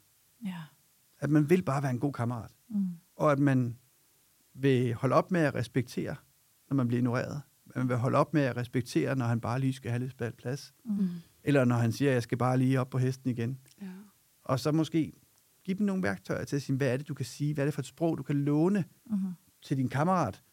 [0.45, 0.55] Ja.
[1.19, 2.51] At man vil bare være en god kammerat.
[2.69, 2.87] Mm.
[3.19, 3.77] Og at man
[4.53, 6.15] vil holde op med at respektere,
[6.69, 7.41] når man bliver ignoreret.
[7.75, 10.73] Man vil holde op med at respektere, når han bare lige skal have lidt plads.
[10.85, 11.07] Mm.
[11.43, 13.59] Eller når han siger, at jeg skal bare lige op på hesten igen.
[13.81, 13.87] Ja.
[14.43, 15.13] Og så måske
[15.63, 17.53] give dem nogle værktøjer til at sige, hvad er det, du kan sige?
[17.53, 19.17] Hvad er det for et sprog, du kan låne Mm.
[19.61, 20.43] til din kammerat,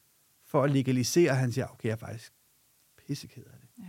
[0.44, 2.33] for at legalisere, at han siger, okay, jeg er faktisk
[3.07, 3.68] pisseked af det.
[3.79, 3.85] Ja.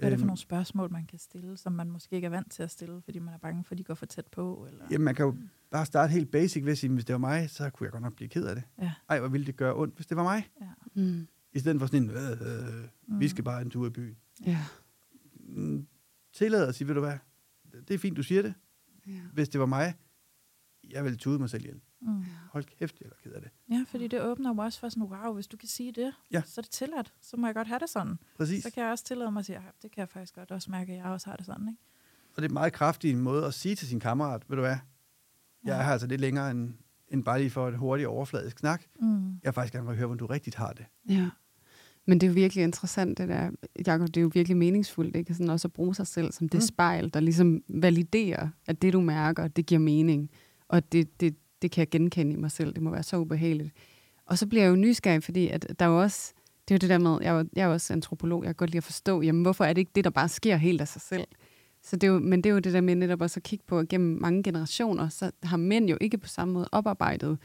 [0.00, 2.30] Hvad er det for Øhm, nogle spørgsmål, man kan stille, som man måske ikke er
[2.30, 4.66] vant til at stille, fordi man er bange for, at de går for tæt på?
[4.70, 4.84] Eller?
[4.90, 5.34] Jamen, man kan jo
[5.70, 8.02] bare starte helt basic ved at sige, hvis det var mig, så kunne jeg godt
[8.02, 8.64] nok blive ked af det.
[8.78, 8.92] Ja.
[9.08, 10.48] Ej, hvor ville det gøre ondt, hvis det var mig.
[10.60, 10.66] Ja.
[11.02, 11.26] Mm.
[11.52, 14.16] I stedet for sådan en, øh, øh, vi skal bare en tur i byen.
[14.46, 14.64] Ja.
[15.34, 15.86] Mm,
[16.32, 17.18] Tillad at sige, ved du hvad,
[17.88, 18.54] det er fint, du siger det.
[19.06, 19.12] Ja.
[19.32, 19.94] Hvis det var mig,
[20.90, 21.80] jeg ville tude mig selv ihjel.
[22.02, 22.24] Mm.
[22.52, 23.50] Hold kæft, jeg er ked af det.
[23.70, 26.42] Ja, fordi det åbner jo også for sådan, wow, hvis du kan sige det, Ja.
[26.46, 27.12] så er det tilladt.
[27.20, 28.18] Så må jeg godt have det sådan.
[28.36, 28.62] Præcis.
[28.62, 30.70] Så kan jeg også tillade mig at sige, "Ej, det kan jeg faktisk godt også
[30.70, 31.68] mærke, at jeg også har det sådan.
[31.68, 31.80] Ikke?
[32.30, 34.76] Og det er en meget kraftig måde at sige til sin kammerat, ved du hvad,
[35.64, 36.72] jeg er her altså lidt længere end,
[37.08, 38.82] end bare lige for et hurtigt overfladisk snak.
[39.00, 39.26] Mm.
[39.28, 40.86] Jeg vil faktisk gerne vil høre, hvordan du rigtigt har det.
[41.08, 41.30] Ja.
[42.06, 43.50] Men det er jo virkelig interessant, det der,
[43.86, 45.34] Jacob, det er jo virkelig meningsfuldt, ikke?
[45.34, 46.66] Sådan også at bruge sig selv som det Mm.
[46.66, 50.30] spejl, der ligesom validerer, at det, du mærker, det giver mening.
[50.68, 52.74] Og det, det, det kan jeg genkende i mig selv.
[52.74, 53.70] Det må være så ubehageligt.
[54.26, 56.32] Og så bliver jeg jo nysgerrig, fordi at der er jo også,
[56.68, 58.70] det er jo det der med, jeg er, jeg er også antropolog, jeg kan godt
[58.70, 61.02] lide at forstå, jamen hvorfor er det ikke det, der bare sker helt af sig
[61.02, 61.26] selv?
[61.82, 63.64] Så det er jo, men det er jo det der med netop også at kigge
[63.68, 67.38] på, at gennem mange generationer, så har mænd jo ikke på samme måde oparbejdet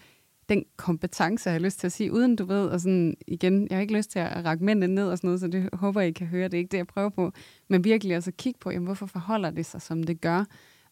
[0.49, 3.81] den kompetence, har lyst til at sige, uden du ved, og sådan igen, jeg har
[3.81, 6.11] ikke lyst til at række mændene ned og sådan noget, så det håber jeg, I
[6.11, 7.31] kan høre, det er ikke det, jeg prøver på,
[7.67, 10.45] men virkelig også at kigge på, jamen, hvorfor forholder det sig, som det gør,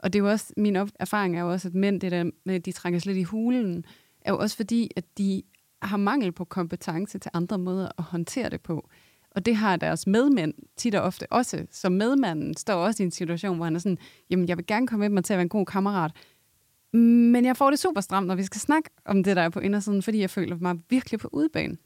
[0.03, 2.55] og det er jo også, min erfaring er jo også, at mænd, det der med,
[2.55, 3.85] at de trækker lidt i hulen,
[4.21, 5.43] er jo også fordi, at de
[5.81, 8.89] har mangel på kompetence til andre måder at håndtere det på.
[9.31, 11.65] Og det har deres medmænd tit og ofte også.
[11.71, 13.97] Så medmanden står også i en situation, hvor han er sådan,
[14.29, 16.11] jamen jeg vil gerne komme med mig til at være en god kammerat,
[16.93, 19.59] men jeg får det super stramt, når vi skal snakke om det, der er på
[19.59, 21.77] indersiden, fordi jeg føler mig virkelig på udbanen.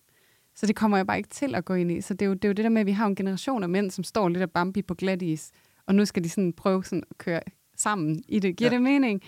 [0.55, 2.01] Så det kommer jeg bare ikke til at gå ind i.
[2.01, 3.63] Så det er jo det, er jo det der med, at vi har en generation
[3.63, 5.51] af mænd, som står lidt af Bambi på glat is,
[5.85, 7.41] og nu skal de sådan prøve sådan at køre
[7.77, 8.55] sammen i det.
[8.55, 8.73] Giver Ja.
[8.73, 8.77] ja.
[8.77, 9.21] det mening?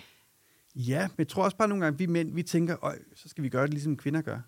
[0.76, 3.30] Ja, men jeg tror også bare nogle gange, at vi mænd, vi tænker, Øj, så
[3.30, 4.40] skal vi gøre det, ligesom kvinder gør.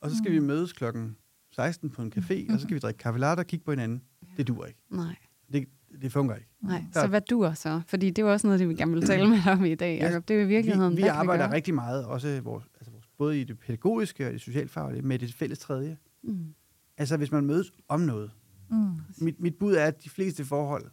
[0.00, 0.34] Og så skal mm.
[0.34, 1.16] vi mødes klokken
[1.52, 4.02] 16 på en café, og så skal vi drikke kaffe latte og kigge på hinanden.
[4.36, 4.80] Det duer ikke.
[4.90, 5.16] Nej.
[5.52, 5.68] Det,
[6.02, 6.50] det fungerer ikke.
[6.60, 7.80] Nej, Der- så hvad du så?
[7.86, 9.98] Fordi det er også noget, det vi gerne vil tale med dig om i dag,
[9.98, 10.28] Ja, Jacob.
[10.28, 11.54] Det er i virkeligheden, vi, vi arbejder gøre?
[11.54, 15.34] rigtig meget, også vores, altså vores, både i det pædagogiske og det socialfaglige, med det
[15.34, 15.96] fælles tredje.
[16.22, 16.54] Mm.
[16.96, 18.30] Altså, hvis man mødes om noget.
[18.70, 18.90] Mm.
[19.18, 20.84] Mit, mit bud er, at de fleste forhold,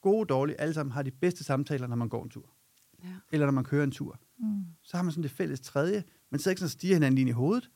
[0.00, 2.50] gode og dårlige, alle sammen har de bedste samtaler, når man går en tur.
[3.04, 3.08] Ja.
[3.32, 4.20] Eller når man kører en tur.
[4.38, 4.64] Mm.
[4.82, 6.04] Så har man sådan det fælles tredje.
[6.30, 7.70] Man sidder ikke sådan og stiger hinanden lige i hovedet.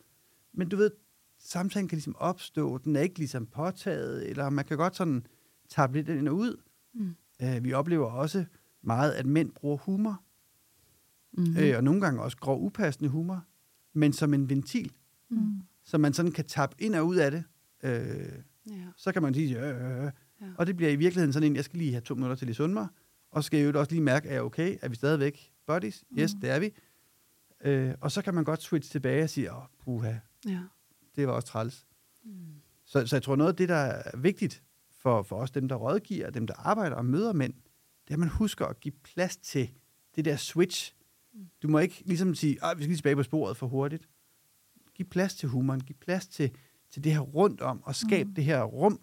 [0.52, 0.90] Men du ved,
[1.38, 2.78] samtalen kan ligesom opstå.
[2.78, 4.30] Den er ikke ligesom påtaget.
[4.30, 5.26] Eller man kan godt sådan
[5.68, 6.60] tabe lidt ind og ud.
[6.94, 7.14] Mm.
[7.42, 8.44] Uh, vi oplever også
[8.82, 10.22] meget, at mænd bruger humor.
[11.32, 11.44] Mm.
[11.44, 11.56] Mm.
[11.56, 13.44] Øh, og nogle gange også grov upassende humor.
[13.92, 14.92] Men som en ventil.
[15.28, 15.60] Mm.
[15.84, 17.44] Så man sådan kan tabe ind og ud af det.
[17.82, 18.32] Øh,
[18.70, 18.86] Ja.
[18.96, 20.10] så kan man sige, øh, øh, øh.
[20.44, 20.50] Ja.
[20.58, 22.56] Og det bliver i virkeligheden sådan en, jeg skal lige have to minutter til at
[22.56, 22.88] sunde mig,
[23.30, 24.76] og skal jo også lige mærke, er jeg okay?
[24.82, 26.04] Er vi stadigvæk buddies?
[26.18, 26.40] Yes, Mm.
[26.40, 26.70] det er vi.
[27.64, 30.14] Øh, og så kan man godt switch tilbage og sige, åh, puha,
[30.48, 30.60] ja.
[31.16, 31.86] det var også træls.
[32.24, 32.32] Mm.
[32.84, 34.62] Så, så jeg tror, noget af det, der er vigtigt
[34.98, 37.52] for, for os, dem der rådgiver, dem der arbejder og møder mænd,
[38.04, 39.70] det er, at man husker at give plads til
[40.16, 40.94] det der switch.
[41.34, 41.46] Mm.
[41.62, 44.08] Du må ikke ligesom sige, at vi skal lige tilbage på sporet for hurtigt.
[44.94, 46.50] Giv plads til humoren, giv plads til,
[46.90, 48.34] til det her rundt om, og skab Mm.
[48.34, 49.00] det her rum,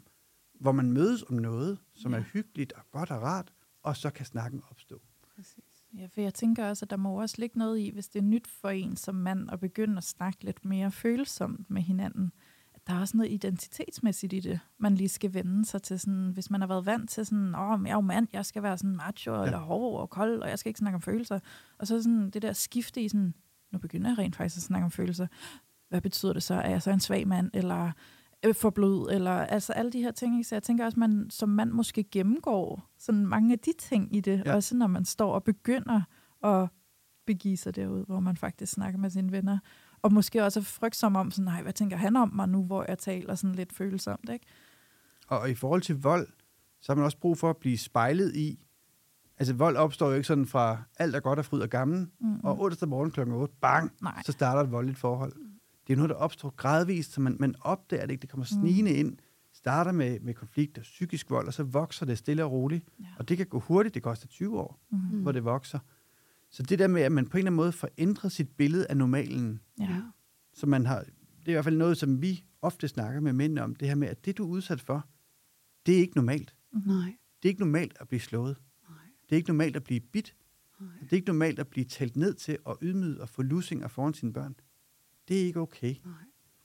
[0.62, 2.18] hvor man mødes om noget, som Ja.
[2.18, 5.02] er hyggeligt og godt og rart, og så kan snakken opstå.
[5.36, 5.64] Præcis.
[5.98, 8.24] Ja, for jeg tænker også, at der må også ligge noget i, hvis det er
[8.24, 12.32] nyt for en som mand at begynde at snakke lidt mere følsomt med hinanden.
[12.74, 16.00] At der er også noget identitetsmæssigt i det, man lige skal vende sig til.
[16.00, 18.46] Sådan, hvis man har været vant til sådan, åh, oh, jeg er jo mand, jeg
[18.46, 19.44] skal være sådan macho, ja.
[19.44, 21.40] eller hård og kold, og jeg skal ikke snakke om følelser.
[21.78, 23.34] Og så sådan det der skifte i sådan,
[23.72, 25.28] nu begynder jeg rent faktisk at snakke om følelser.
[25.90, 26.54] Hvad betyder det så?
[26.54, 27.92] Er jeg så en svag mand, eller
[28.46, 30.46] øh, for blød, eller altså alle de her ting.
[30.46, 34.16] Så jeg tænker også, at man som mand måske gennemgår sådan mange af de ting
[34.16, 34.56] i det, ja.
[34.56, 36.02] også når man står og begynder
[36.44, 36.70] at
[37.26, 39.58] begive sig derud, hvor man faktisk snakker med sine venner.
[40.02, 42.86] Og måske også er frygtsom om, sådan, nej, hvad tænker han om mig nu, hvor
[42.88, 44.46] jeg taler sådan lidt følsomt, ikke?
[45.28, 46.28] Og i forhold til vold,
[46.82, 48.66] så har man også brug for at blive spejlet i,
[49.38, 52.40] altså vold opstår jo ikke sådan fra alt er godt og fryd og gammel, mm-hmm.
[52.44, 54.22] og onsdag morgen klokken 8, bang, Nej.
[54.26, 55.34] så starter et voldeligt forhold.
[55.88, 58.22] Det er noget, der opstår gradvist, så man, man opdager det ikke.
[58.22, 58.98] Det kommer snigende mm.
[58.98, 59.18] ind,
[59.54, 62.86] starter med, med konflikt og psykisk vold, og så vokser det stille og roligt.
[63.00, 63.06] Ja.
[63.18, 64.98] Og det kan gå hurtigt, det koster 20 år, mm.
[64.98, 65.80] hvor det vokser.
[66.50, 68.88] Så det der med, at man på en eller anden måde får ændret sit billede
[68.88, 70.02] af normalen, ja.
[70.54, 73.60] så man har, det er i hvert fald noget, som vi ofte snakker med mænd
[73.60, 75.08] om, det her med, at det, du er udsat for,
[75.86, 76.56] det er ikke normalt.
[76.86, 77.16] Nej.
[77.44, 78.58] Det er ikke normalt at blive slået.
[78.90, 78.98] Nej.
[79.24, 80.36] Det er ikke normalt at blive bit.
[80.80, 80.90] Nej.
[81.02, 84.14] Det er ikke normalt at blive talt ned til og ydmyget og få lusinger foran
[84.14, 84.56] sine børn.
[85.28, 85.96] Det er ikke okay.
[86.06, 86.14] Nej.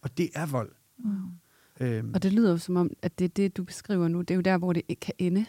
[0.03, 0.73] Og det er vold.
[0.99, 1.11] Mm.
[1.81, 2.15] Øhm.
[2.15, 4.35] Og det lyder jo som om, at det er det, du beskriver nu, det er
[4.35, 5.47] jo der, hvor det ikke kan ende.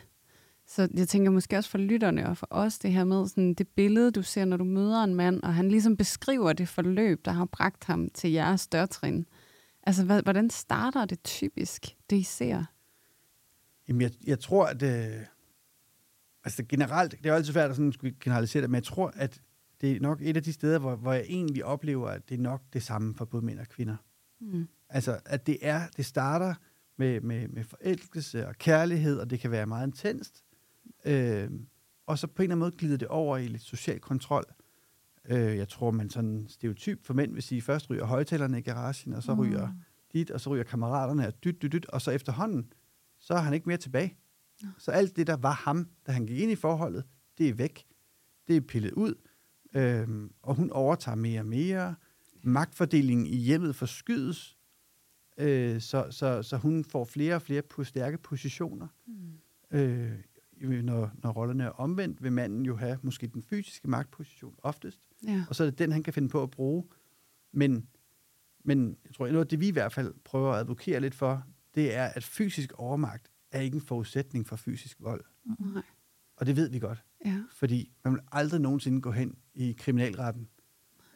[0.65, 3.67] Så jeg tænker måske også for lytterne og for os, det her med sådan det
[3.67, 7.31] billede, du ser, når du møder en mand, og han ligesom beskriver det forløb, der
[7.31, 9.25] har bragt ham til jeres dørtrin.
[9.83, 12.63] Altså, hvad, hvordan starter det typisk, det I ser?
[13.87, 14.83] Jamen, jeg, jeg tror, at...
[14.83, 15.25] Øh,
[16.43, 19.11] altså generelt, det er jo altid svært at sådan skulle generalisere det, men jeg tror,
[19.15, 19.41] at
[19.81, 22.41] det er nok et af de steder, hvor, hvor jeg egentlig oplever, at det er
[22.41, 23.95] nok det samme for både mænd og kvinder.
[24.39, 24.67] Mm.
[24.89, 26.55] Altså, at det er, det starter
[26.97, 30.43] med, med, med forelskelse og kærlighed, og det kan være meget intenst.
[31.05, 31.49] Øh,
[32.05, 34.45] og så på en eller anden måde glider det over i lidt social kontrol.
[35.29, 39.13] Øh, jeg tror, man sådan stereotyp for mænd vil sige, først ryger højtalerne i garagen,
[39.13, 39.39] og så mm.
[39.39, 39.69] ryger
[40.13, 42.73] dit, og så ryger kammeraterne, og dyt, dyt, dyt, og så efterhånden,
[43.19, 44.17] så er han ikke mere tilbage.
[44.77, 47.03] Så alt det, der var ham, da han gik ind i forholdet,
[47.37, 47.85] det er væk.
[48.47, 49.15] Det er pillet ud.
[49.77, 51.95] Øhm, og hun overtager mere og mere.
[52.41, 54.57] Magtfordelingen i hjemmet forskydes,
[55.37, 58.87] øh, så, så, så hun får flere og flere på stærke positioner.
[59.05, 59.77] Mm.
[59.77, 60.11] Øh,
[60.61, 65.45] når, når rollerne er omvendt, vil manden jo have måske den fysiske magtposition oftest, ja.
[65.49, 66.83] og så er det den, han kan finde på at bruge.
[67.51, 67.87] Men,
[68.63, 71.43] men jeg tror, noget af det, vi i hvert fald prøver at advokere lidt for,
[71.75, 75.23] det er, at fysisk overmagt er ikke en forudsætning for fysisk vold.
[75.59, 75.83] Nej.
[76.35, 77.03] Og det ved vi godt.
[77.25, 77.43] Ja.
[77.51, 80.47] Fordi man vil aldrig nogensinde gå hen i kriminalretten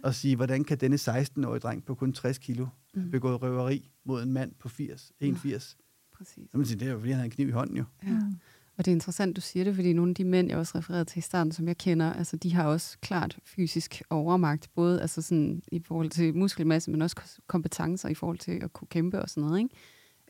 [0.04, 3.12] og sige, hvordan kan denne 16-årige dreng på kun 60 kilo mm.
[3.12, 5.78] begået røveri mod en mand på 80, 81?
[5.80, 6.50] Ja, præcis.
[6.70, 7.84] Siger, det er jo, fordi han har en kniv i hånden jo.
[8.04, 8.20] Ja.
[8.78, 11.06] Og det er interessant, du siger det, fordi nogle af de mænd, jeg også refererede
[11.06, 15.22] til i starten, som jeg kender, altså de har også klart fysisk overmagt, både altså
[15.22, 17.16] sådan, i forhold til muskelmasse, men også
[17.48, 19.60] kompetencer i forhold til at kunne kæmpe og sådan noget.
[19.60, 19.76] Ikke?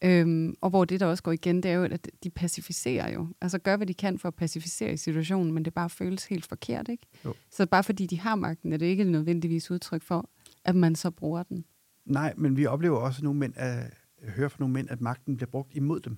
[0.04, 3.28] Øhm, og hvor det, der også går igen, det er jo, at de pacificerer jo.
[3.42, 6.46] Altså gør, hvad de kan for at pacificere i situationen, men det bare føles helt
[6.46, 7.08] forkert, ikke?
[7.26, 7.34] Jo.
[7.52, 10.30] Så bare fordi de har magten, er det ikke nødvendigvis udtryk for,
[10.66, 11.66] at man så bruger den.
[12.06, 15.50] Nej, men vi oplever også nogle mænd, at høre fra nogle mænd, at magten bliver
[15.50, 16.18] brugt imod dem.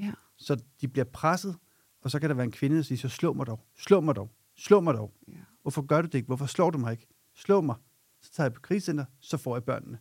[0.00, 0.12] Ja.
[0.36, 1.56] Så de bliver presset,
[2.02, 4.16] og så kan der være en kvinde, der siger, så slå mig dog, slå mig
[4.16, 5.12] dog, slå mig dog.
[5.28, 5.32] Ja.
[5.62, 6.26] Hvorfor gør du det ikke?
[6.26, 7.06] Hvorfor slår du mig ikke?
[7.36, 7.76] Slå mig.
[8.22, 9.98] Så tager jeg på krisecenter, så får jeg børnene.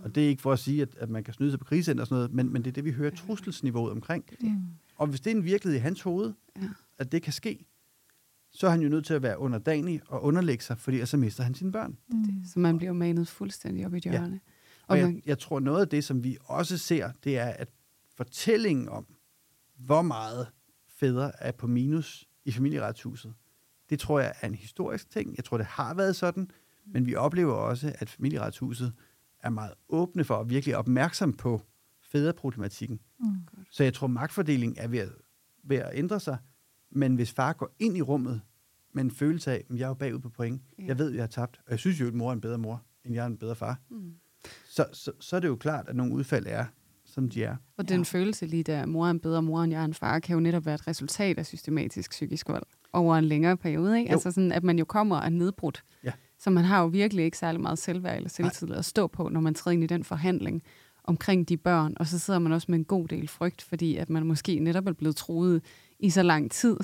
[0.00, 2.02] Og det er ikke for at sige, at, at man kan snyde sig på krisecenter
[2.02, 4.30] og sådan noget, men, men det er det, vi hører trusselsniveauet omkring.
[4.30, 4.58] Det.
[4.96, 6.68] Og hvis det er en virkelighed i hans hoved, ja.
[6.98, 7.66] at det kan ske,
[8.52, 11.42] så er han jo nødt til at være underdanig og underlægge sig, fordi så mister
[11.42, 11.90] han sine børn.
[11.90, 12.50] Det, det.
[12.52, 14.18] Så man bliver manet fuldstændig op i hjørne.
[14.18, 14.38] Ja.
[14.86, 17.68] Og, og jeg, jeg tror, noget af det, som vi også ser, det er, at
[18.16, 19.06] fortællingen om,
[19.76, 20.46] hvor meget
[20.88, 23.34] fædre er på minus i familieretshuset,
[23.90, 25.36] det tror jeg er en historisk ting.
[25.36, 26.50] Jeg tror, det har været sådan,
[26.86, 28.92] men vi oplever også, at familieretshuset
[29.42, 31.62] er meget åbne for og virkelig opmærksom på
[32.12, 33.00] fædreproblematikken.
[33.20, 33.34] Mm.
[33.70, 35.08] Så jeg tror, magtfordelingen er ved at,
[35.64, 36.38] ved at ændre sig,
[36.90, 38.40] men hvis far går ind i rummet
[38.92, 40.84] med en følelse af, at jeg er jo bagud på point, ja.
[40.86, 42.58] jeg ved, at jeg har tabt, og jeg synes jo, at mor er en bedre
[42.58, 44.14] mor, end jeg er en bedre far, mm.
[44.68, 46.64] så, så, så er det jo klart, at nogle udfald er,
[47.04, 47.56] som de er.
[47.76, 48.04] Og den ja.
[48.04, 50.40] følelse lige der, mor er en bedre mor, end jeg er en far, kan jo
[50.40, 53.98] netop være et resultat af systematisk psykisk vold over en længere periode.
[53.98, 54.10] Ikke?
[54.10, 55.84] Altså sådan, at man jo kommer og nedbrudt.
[56.04, 56.12] Ja.
[56.40, 58.78] Så man har jo virkelig ikke særlig meget selvværd eller selvtid Nej.
[58.78, 60.62] at stå på, når man træder ind i den forhandling
[61.04, 61.94] omkring de børn.
[61.96, 64.86] Og så sidder man også med en god del frygt, fordi at man måske netop
[64.86, 65.62] er blevet troet
[65.98, 66.76] i så lang tid.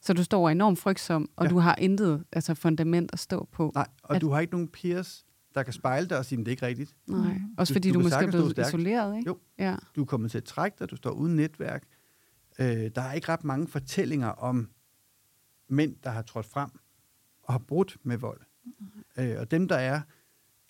[0.00, 1.50] Så du står enormt frygtsom, og ja.
[1.50, 3.72] du har intet altså fundament at stå på.
[3.74, 6.46] Nej, og at, du har ikke nogen peers, der kan spejle dig og sige, at
[6.46, 6.96] det er ikke rigtigt.
[7.06, 9.28] Nej, også du, fordi du, du måske er blevet isoleret, ikke?
[9.28, 9.76] Jo, ja.
[9.96, 11.84] du er kommet til at trække dig, du står uden netværk.
[12.58, 14.68] Øh, der er ikke ret mange fortællinger om
[15.68, 16.70] mænd, der har trådt frem
[17.42, 18.40] og har brudt med vold.
[19.18, 20.00] Øh, og dem, der er,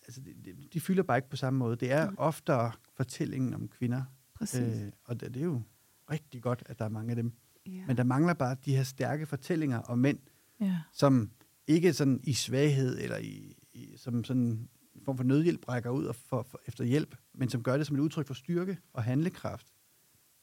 [0.06, 1.76] altså, de, de, de fylder bare ikke på samme måde.
[1.76, 2.16] Det er mm.
[2.18, 4.02] oftere fortællingen om kvinder.
[4.34, 4.82] Præcis.
[4.82, 5.62] Øh, og det, det er jo
[6.10, 7.32] rigtig godt, at der er mange af dem.
[7.66, 7.84] ja.
[7.86, 10.18] Men der mangler bare de her stærke fortællinger om mænd,
[10.60, 10.78] Ja.
[10.92, 11.30] som
[11.66, 14.68] ikke sådan i svaghed eller i, i som sådan en
[15.04, 17.96] form for nødhjælp rækker ud og for, for, efter hjælp, men som gør det som
[17.96, 19.66] et udtryk for styrke og handlekraft.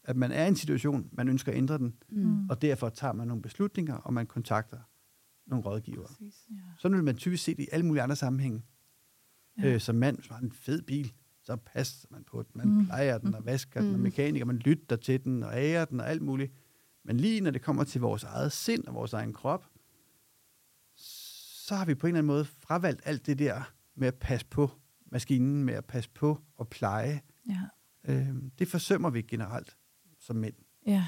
[0.04, 2.50] At man er i en situation, man ønsker at ændre den, Mm.
[2.50, 4.80] og derfor tager man nogle beslutninger, og man kontakter
[5.48, 6.08] nogle rådgivere.
[6.08, 6.36] Præcis.
[6.52, 6.56] Ja.
[6.80, 8.64] Sådan vil man typisk se det i alle mulige andre sammenhænge.
[9.58, 9.74] Ja.
[9.74, 12.52] Øh, som mand, hvis man har en fed bil, så passer man på den.
[12.56, 12.74] Man Mm.
[12.74, 12.86] mm.
[12.86, 13.86] plejer den og vasker mm.
[13.86, 14.04] den, og Mm.
[14.04, 16.54] mekaniker, man lytter til den og ærer den og alt muligt.
[17.04, 19.66] Men lige når det kommer til vores eget sind og vores egen krop,
[20.96, 24.46] så har vi på en eller anden måde fravalgt alt det der med at passe
[24.48, 24.70] på
[25.12, 27.22] maskinen, med at passe på og pleje.
[27.50, 27.62] Ja.
[28.14, 29.78] Øh, det forsømmer vi generelt
[30.20, 30.56] som mænd.
[30.88, 31.08] Ja.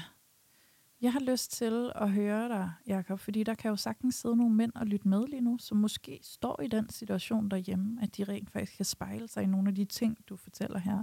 [1.02, 4.54] Jeg har lyst til at høre dig, Jacob, fordi der kan jo sagtens sidde nogle
[4.54, 8.24] mænd og lytte med lige nu, som måske står i den situation derhjemme, at de
[8.24, 11.02] rent faktisk kan spejle sig i nogle af de ting, du fortæller her,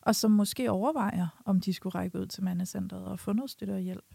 [0.00, 3.72] og som måske overvejer, om de skulle række ud til mandecentret og få noget støtte
[3.72, 4.14] og hjælp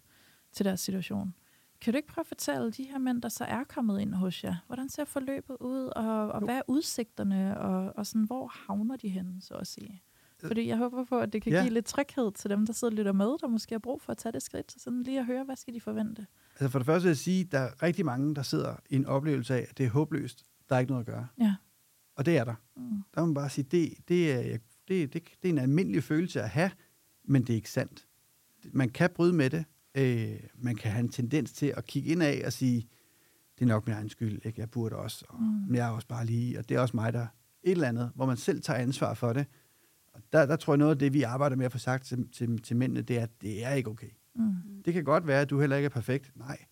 [0.52, 1.34] til deres situation.
[1.82, 4.44] Kan du ikke prøve at fortælle de her mænd, der så er kommet ind hos
[4.44, 6.46] jer, hvordan ser forløbet ud, og, og Jo.
[6.46, 10.04] hvad er udsigterne, og, og sådan, hvor havner de henne, så at sige?
[10.47, 11.62] Fordi jeg håber på, at det kan Ja.
[11.62, 14.12] give lidt tryghed til dem, der sidder og lytter med, der måske har brug for
[14.12, 16.27] at tage det skridt, så sådan lige at høre, hvad skal de forvente?
[16.51, 18.95] Altså for det første vil jeg sige, at der er rigtig mange, der sidder i
[18.95, 20.45] en oplevelse af, at det er håbløst.
[20.69, 21.27] Der er ikke noget at gøre.
[21.39, 21.56] Ja.
[22.15, 22.56] Og det er der.
[22.77, 23.01] Mm.
[23.15, 26.41] Der må man bare sige, det, det, er, det, det, det er en almindelig følelse
[26.41, 26.71] at have,
[27.25, 28.08] men det er ikke sandt.
[28.73, 29.65] Man kan bryde med det.
[29.95, 32.88] Øh, man kan have en tendens til at kigge ind af og sige,
[33.60, 34.60] det er nok min egen skyld, ikke?
[34.62, 35.47] jeg burde også, og Mm.
[35.67, 35.75] mm.
[35.75, 37.27] jeg er også bare lige, og det er også mig, der
[37.63, 39.45] et eller andet, hvor man selv tager ansvar for det.
[40.13, 42.30] Og der, der tror jeg noget af det, vi arbejder med at få sagt til,
[42.32, 44.10] til, til mændene, det er, at det er ikke okay.
[44.36, 44.54] Mm.
[44.86, 46.32] Det kan godt være, at du heller ikke er perfekt.
[46.36, 46.65] Nej,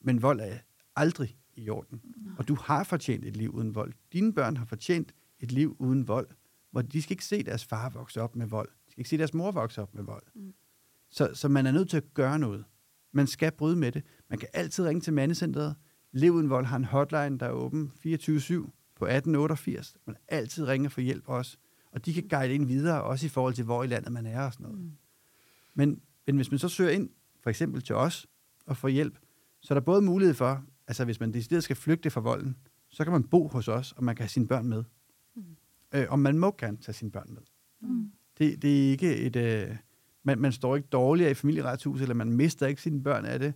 [0.00, 0.58] men vold er
[0.96, 2.00] aldrig i orden.
[2.38, 3.92] Og du har fortjent et liv uden vold.
[4.12, 6.28] Dine børn har fortjent et liv uden vold,
[6.70, 8.68] hvor de skal ikke se deres far vokse op med vold.
[8.68, 10.22] De skal ikke se deres mor vokse op med vold.
[10.34, 10.54] Mm.
[11.10, 12.64] Så, så man er nødt til at gøre noget.
[13.12, 14.04] Man skal bryde med det.
[14.30, 15.74] Man kan altid ringe til mandecentret.
[16.12, 18.02] Lev uden vold har en hotline, der er åben 24-7
[18.96, 19.96] på 1888.
[20.06, 21.56] Man kan altid ringe for hjælp også.
[21.96, 24.42] Og de kan guide ind videre, også i forhold til, hvor i landet man er
[24.42, 24.80] og sådan noget.
[24.80, 24.92] Mm.
[25.74, 28.26] Men, men hvis man så søger ind, for eksempel til os,
[28.66, 29.18] og får hjælp,
[29.60, 32.56] så er der både mulighed for, altså hvis man decideret skal flygte fra volden,
[32.88, 34.84] så kan man bo hos os, og man kan have sine børn med.
[35.36, 35.42] Mm.
[35.94, 37.42] Øh, og man må gerne tage sine børn med.
[37.80, 38.12] Mm.
[38.38, 39.36] Det, det er ikke et...
[39.36, 39.76] Øh,
[40.22, 43.54] man, man står ikke dårligere i familieretshus, eller man mister ikke sine børn af det.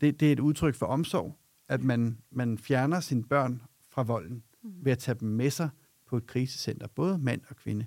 [0.00, 0.20] det.
[0.20, 4.84] Det er et udtryk for omsorg, at man, man fjerner sine børn fra volden Mm.
[4.84, 5.70] ved at tage dem med sig
[6.06, 7.86] på et krisecenter, både mand og kvinde.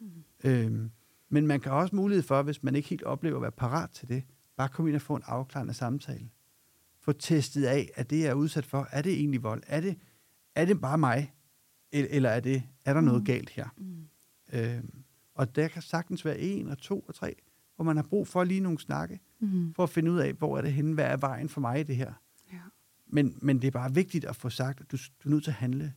[0.00, 0.06] Mm.
[0.44, 0.90] Øhm,
[1.28, 4.08] men man kan også mulighed for, hvis man ikke helt oplever at være parat til
[4.08, 4.22] det,
[4.56, 6.28] bare komme ind og få en afklarende samtale.
[7.00, 9.62] Få testet af, at det, jeg er udsat for, er det egentlig vold?
[9.66, 9.98] Er det,
[10.54, 11.34] er det bare mig?
[11.92, 13.24] Eller, er, det, er der noget Mm.
[13.24, 13.68] galt her?
[13.76, 14.08] Mm.
[14.52, 15.02] Øhm,
[15.34, 17.34] og der kan sagtens være en og to og tre,
[17.76, 19.74] hvor man har brug for lige nogle snakke, Mm.
[19.74, 21.82] for at finde ud af, hvor er det henne, hvad er vejen for mig i
[21.82, 22.12] det her.
[22.52, 22.58] Ja.
[23.06, 25.50] Men, men det er bare vigtigt at få sagt, at du, du er nødt til
[25.50, 25.94] at handle.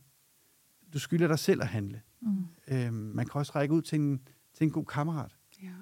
[0.92, 2.02] Du skylder dig selv at handle.
[2.20, 2.44] Mm.
[2.68, 4.20] Øhm, man kan også række ud til en,
[4.54, 5.72] til en god kammerat, Ja.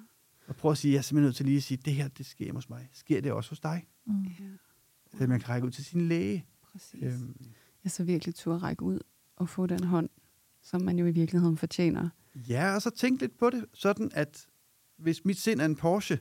[0.47, 2.27] og prøve at sige, jeg er simpelthen nødt til lige at sige, det her, det
[2.27, 2.89] sker hos mig.
[2.93, 3.87] Sker det også hos dig?
[4.07, 4.23] Mm.
[4.23, 4.45] ja.
[5.21, 6.47] Øh, man kan række ud til sin læge.
[6.73, 7.03] Præcis.
[7.03, 7.37] Øhm,
[7.85, 8.99] Jeg så virkelig turde række ud
[9.37, 10.09] og få den hånd,
[10.63, 12.09] som man jo i virkeligheden fortjener.
[12.49, 14.47] ja, og så tænk lidt på det, sådan at
[14.97, 16.19] hvis mit sind er en Porsche,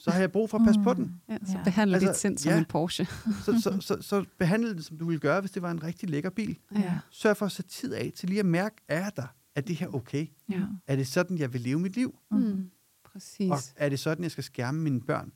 [0.00, 1.20] så har jeg brug for at passe på den.
[1.28, 2.58] Ja, så behandler Altså, dit sind som ja.
[2.58, 3.06] en Porsche.
[3.44, 6.10] Så, så, så, så behandle det, som du ville gøre, hvis det var en rigtig
[6.10, 6.58] lækker bil.
[6.74, 6.98] Ja.
[7.10, 9.26] Sørg for at sætte tid af til lige at mærke, er der?
[9.54, 10.26] Er det her okay?
[10.48, 10.62] ja.
[10.86, 12.18] Er det sådan, jeg vil leve mit liv?
[12.30, 12.70] Mm.
[13.04, 13.50] Præcis.
[13.50, 15.32] Og er det sådan, jeg skal skærme mine børn?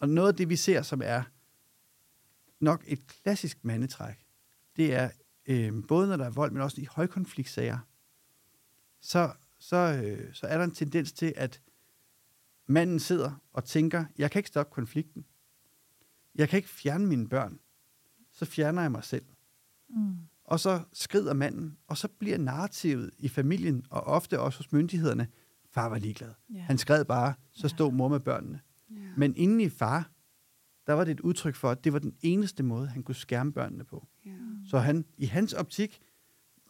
[0.00, 1.22] Og noget af det, vi ser, som er
[2.60, 4.26] nok et klassisk mandetræk,
[4.76, 5.10] det er
[5.46, 7.78] øh, både når der er vold, men også i højkonfliktsager,
[9.00, 11.60] så, så, øh, så er der en tendens til, at
[12.68, 15.24] manden sidder og tænker, jeg kan ikke stoppe konflikten.
[16.34, 17.58] Jeg kan ikke fjerne mine børn.
[18.32, 19.24] Så fjerner jeg mig selv.
[19.88, 20.14] Mm.
[20.44, 25.28] Og så skrider manden, og så bliver narrativet i familien, og ofte også hos myndighederne,
[25.70, 26.32] far var ligeglad.
[26.54, 26.58] Ja.
[26.60, 28.60] Han skred bare, så stod mor med børnene.
[28.90, 28.96] ja.
[29.16, 30.10] Men inden i far,
[30.86, 33.52] der var det et udtryk for, at det var den eneste måde, han kunne skærme
[33.52, 34.06] børnene på.
[34.26, 34.32] ja.
[34.66, 36.00] Så han, i hans optik,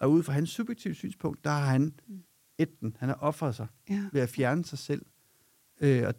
[0.00, 2.22] og ud fra hans subjektive synspunkt, der har han Mm.
[2.58, 2.96] etten.
[2.98, 4.08] Han har offret sig ja.
[4.12, 5.06] ved at fjerne sig selv.
[5.80, 6.14] Øh, og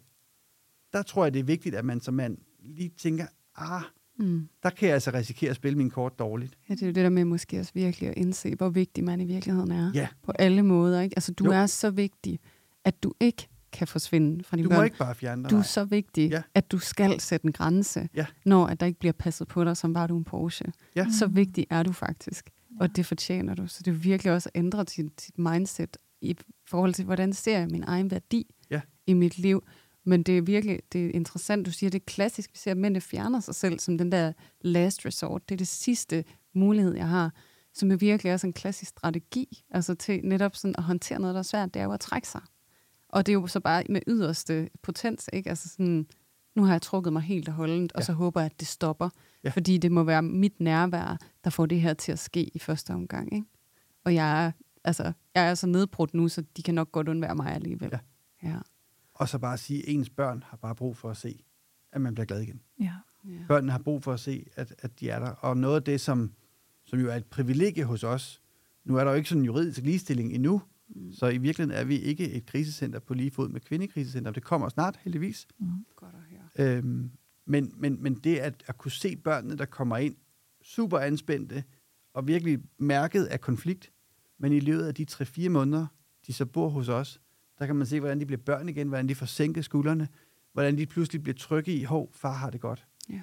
[0.92, 3.82] der tror jeg, det er vigtigt, at man som mand lige tænker, ah,
[4.18, 4.48] Mm.
[4.62, 6.58] der kan jeg altså risikere at spille min kort dårligt.
[6.68, 9.20] Ja, det er jo det der med måske også virkelig at indse, hvor vigtig man
[9.20, 9.90] i virkeligheden er.
[9.94, 10.08] Ja.
[10.22, 11.16] På alle måder, ikke?
[11.16, 11.50] Altså, du Jo.
[11.50, 12.38] er så vigtig,
[12.84, 14.78] at du ikke kan forsvinde fra dine Du børn.
[14.78, 15.50] må ikke bare fjerne dig.
[15.50, 15.66] Du er nej.
[15.66, 16.42] så vigtig, Ja.
[16.54, 18.26] at du skal sætte en grænse, Ja.
[18.44, 20.72] når at der ikke bliver passet på dig, som var du en Porsche.
[20.96, 21.06] Ja.
[21.18, 21.36] Så Mm.
[21.36, 22.50] vigtig er du faktisk,
[22.80, 23.66] og det fortjener du.
[23.66, 26.36] Så det er virkelig også at ændre sit, sit mindset i
[26.66, 28.80] forhold til, hvordan ser jeg min egen værdi Ja.
[29.06, 29.62] i mit liv.
[30.04, 32.76] Men det er virkelig det er interessant, du siger, det er klassisk, vi ser, at
[32.76, 35.48] mændene fjerner sig selv som den der last resort.
[35.48, 37.32] Det er det sidste mulighed, jeg har,
[37.74, 41.38] som er virkelig også en klassisk strategi, altså til netop sådan at håndtere noget, der
[41.38, 42.40] er svært, det er jo at trække sig.
[43.08, 45.50] Og det er jo så bare med yderste potens, ikke?
[45.50, 46.06] Altså sådan,
[46.56, 48.04] nu har jeg trukket mig helt og holdent, og Ja.
[48.04, 49.08] så håber jeg, at det stopper.
[49.44, 49.50] Ja.
[49.50, 52.90] Fordi det må være mit nærvær, der får det her til at ske i første
[52.90, 53.46] omgang, ikke?
[54.04, 54.52] Og jeg er,
[54.84, 57.88] altså, jeg er så nedbrudt nu, så de kan nok godt undvære mig alligevel.
[57.92, 57.98] Ja.
[58.42, 58.58] Ja.
[59.14, 61.44] Og så bare sige, at ens børn har bare brug for at se,
[61.92, 62.62] at man bliver glad igen.
[62.80, 62.94] Ja.
[63.24, 63.44] ja.
[63.48, 65.30] Børnene har brug for at se, at, at de er der.
[65.30, 66.32] Og noget af det, som,
[66.84, 68.42] som jo er et privilegie hos os,
[68.84, 70.62] nu er der jo ikke sådan en juridisk ligestilling endnu,
[70.94, 71.12] Mm.
[71.12, 74.30] så i virkeligheden er vi ikke et krisecenter på lige fod med kvindekrisecenter.
[74.30, 75.46] Det kommer snart, heldigvis.
[75.58, 75.66] Mm.
[75.96, 76.20] Godt at
[76.58, 76.76] høre.
[76.76, 77.10] Øhm,
[77.46, 80.16] men, men, men det at, at kunne se børnene, der kommer ind,
[80.62, 81.64] super anspændte,
[82.14, 83.92] og virkelig mærket af konflikt,
[84.38, 85.86] men i løbet af de 3-4 måneder,
[86.26, 87.20] de så bor hos os,
[87.60, 90.08] der kan man se, hvordan de bliver børn igen, hvordan de får sænket skuldrene,
[90.52, 92.86] hvordan de pludselig bliver trygge i, hov, far har det godt.
[93.08, 93.22] Ja.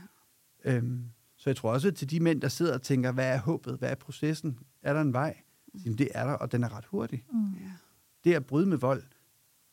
[0.66, 1.04] Øhm,
[1.38, 3.90] så jeg tror også til de mænd, der sidder og tænker, hvad er håbet, hvad
[3.90, 5.38] er processen, er der en vej?
[5.86, 7.24] Jamen, det er der, og den er ret hurtig.
[7.32, 7.54] Mm.
[7.54, 7.72] ja.
[8.24, 9.04] Det at bryde med vold,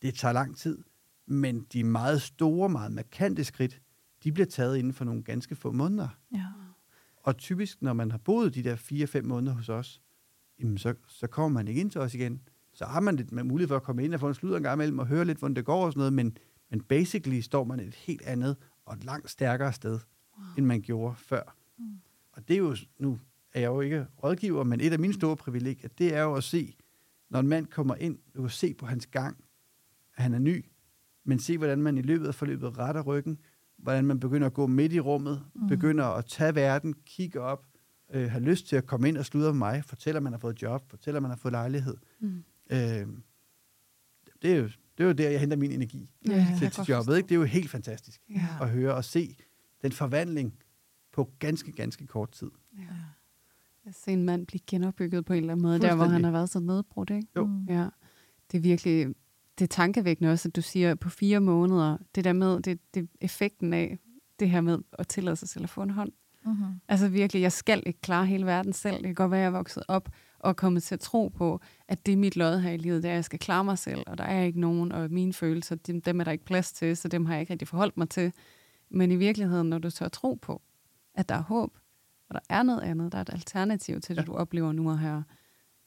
[0.02, 0.78] det tager lang tid,
[1.26, 3.80] men de meget store, meget markante skridt,
[4.24, 6.08] de bliver taget inden for nogle ganske få måneder.
[6.32, 6.46] Ja.
[7.16, 10.02] Og typisk, når man har boet de der 4-5 måneder hos os,
[10.58, 12.40] jamen så, så kommer man ikke ind til os igen.
[12.74, 14.62] Så har man lidt med mulighed for at komme ind og få en sludder en
[14.62, 16.38] gang imellem og høre lidt, hvordan det går og sådan noget, men,
[16.70, 18.56] men basically står man et helt andet
[18.86, 19.98] og et langt stærkere sted,
[20.38, 20.46] wow.
[20.58, 21.56] end man gjorde før.
[21.78, 21.84] Mm.
[22.32, 23.18] Og det er jo, nu
[23.52, 26.44] er jeg jo ikke rådgiver, men et af mine store privilegier, det er jo at
[26.44, 26.76] se,
[27.30, 29.36] når en mand kommer ind, du kan se på hans gang,
[30.16, 30.64] at han er ny,
[31.24, 33.38] men se, hvordan man i løbet af forløbet retter ryggen,
[33.78, 35.68] hvordan man begynder at gå midt i rummet, Mm.
[35.68, 37.64] begynder at tage verden, kigge op,
[38.14, 40.40] øh, have lyst til at komme ind og sludre med mig, fortæller, at man har
[40.40, 41.96] fået job, fortæller, at man har fået lejlighed.
[42.20, 42.44] Mm.
[42.70, 42.78] Øh,
[44.42, 44.64] det, er jo,
[44.98, 47.16] det er jo der, jeg henter min energi Ja, til, til jobbet.
[47.16, 47.26] Ikke?
[47.28, 48.46] Det er jo helt fantastisk Ja.
[48.60, 49.36] at høre og se
[49.82, 50.54] den forvandling
[51.12, 52.50] på ganske, ganske kort tid.
[52.78, 52.82] Ja.
[53.84, 56.30] Jeg ser en mand blive genopbygget på en eller anden måde, der hvor han har
[56.30, 57.28] været så nedbrudt, ikke?
[57.36, 57.46] Jo.
[57.46, 57.64] Mm.
[57.68, 57.88] Ja.
[58.52, 59.06] Det er virkelig,
[59.58, 63.08] det er tankevækkende også, at du siger på fire måneder, det der med, det, det
[63.20, 63.98] effekten af
[64.40, 66.12] det her med at tillade sig selv at få en hånd.
[66.46, 66.64] Mm-hmm.
[66.88, 68.96] Altså virkelig, jeg skal ikke klare hele verden selv.
[68.96, 70.08] Det kan godt være, at jeg er vokset op
[70.44, 73.08] og kommet til at tro på, at det er mit lod her i livet, det
[73.08, 75.74] er, at jeg skal klare mig selv, og der er ikke nogen, og mine følelser,
[75.76, 78.08] dem, dem er der ikke plads til, så dem har jeg ikke rigtig forholdt mig
[78.10, 78.32] til.
[78.90, 80.62] Men i virkeligheden, når du tør tro på,
[81.14, 81.78] at der er håb,
[82.28, 84.26] og der er noget andet, der er et alternativ til det, Ja.
[84.26, 85.22] du oplever nu og her,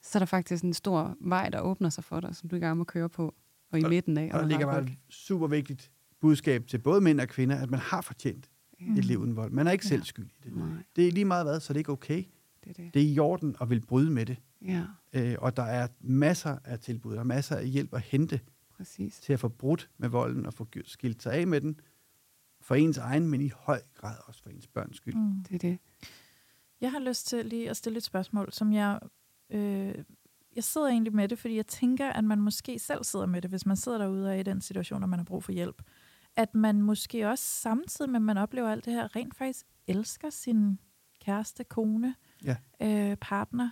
[0.02, 2.60] så er der faktisk en stor vej, der åbner sig for dig, som du i
[2.60, 3.36] gang med at køre på,
[3.72, 4.24] og i Og- midten af.
[4.26, 5.92] Og der har ligger bare et super vigtigt
[6.22, 8.50] budskab til både mænd og kvinder, at man har fortjent
[8.82, 8.86] Ja.
[8.98, 9.52] et liv uden vold.
[9.52, 9.90] Man er ikke Ja.
[9.90, 10.56] selv skyld i det.
[10.56, 12.24] Nej, Det er lige meget hvad, så det er ikke okay.
[12.64, 12.94] det er det.
[12.94, 14.38] Det er i orden at vil bryde med det.
[14.66, 14.84] Ja,
[15.14, 18.40] Øh, og der er masser af tilbud, der er masser af hjælp at hente
[18.78, 19.20] præcis.
[19.20, 21.80] til at få brudt med volden og få skilt sig af med den.
[22.62, 25.16] For ens egen, men i høj grad også for ens børns skyld.
[25.16, 25.44] Mm.
[25.44, 25.80] Det er det.
[26.82, 29.00] Jeg har lyst til lige at stille et spørgsmål, som jeg...
[29.50, 29.96] Øh,
[30.56, 33.50] jeg sidder egentlig med det, fordi jeg tænker, at man måske selv sidder med det,
[33.50, 35.82] hvis man sidder derude og er i den situation, og man har brug for hjælp.
[36.36, 40.30] At man måske også samtidig med, at man oplever alt det her, rent faktisk elsker
[40.30, 40.80] sin
[41.22, 42.56] kæreste, kone, Ja.
[42.82, 43.70] øh, partner,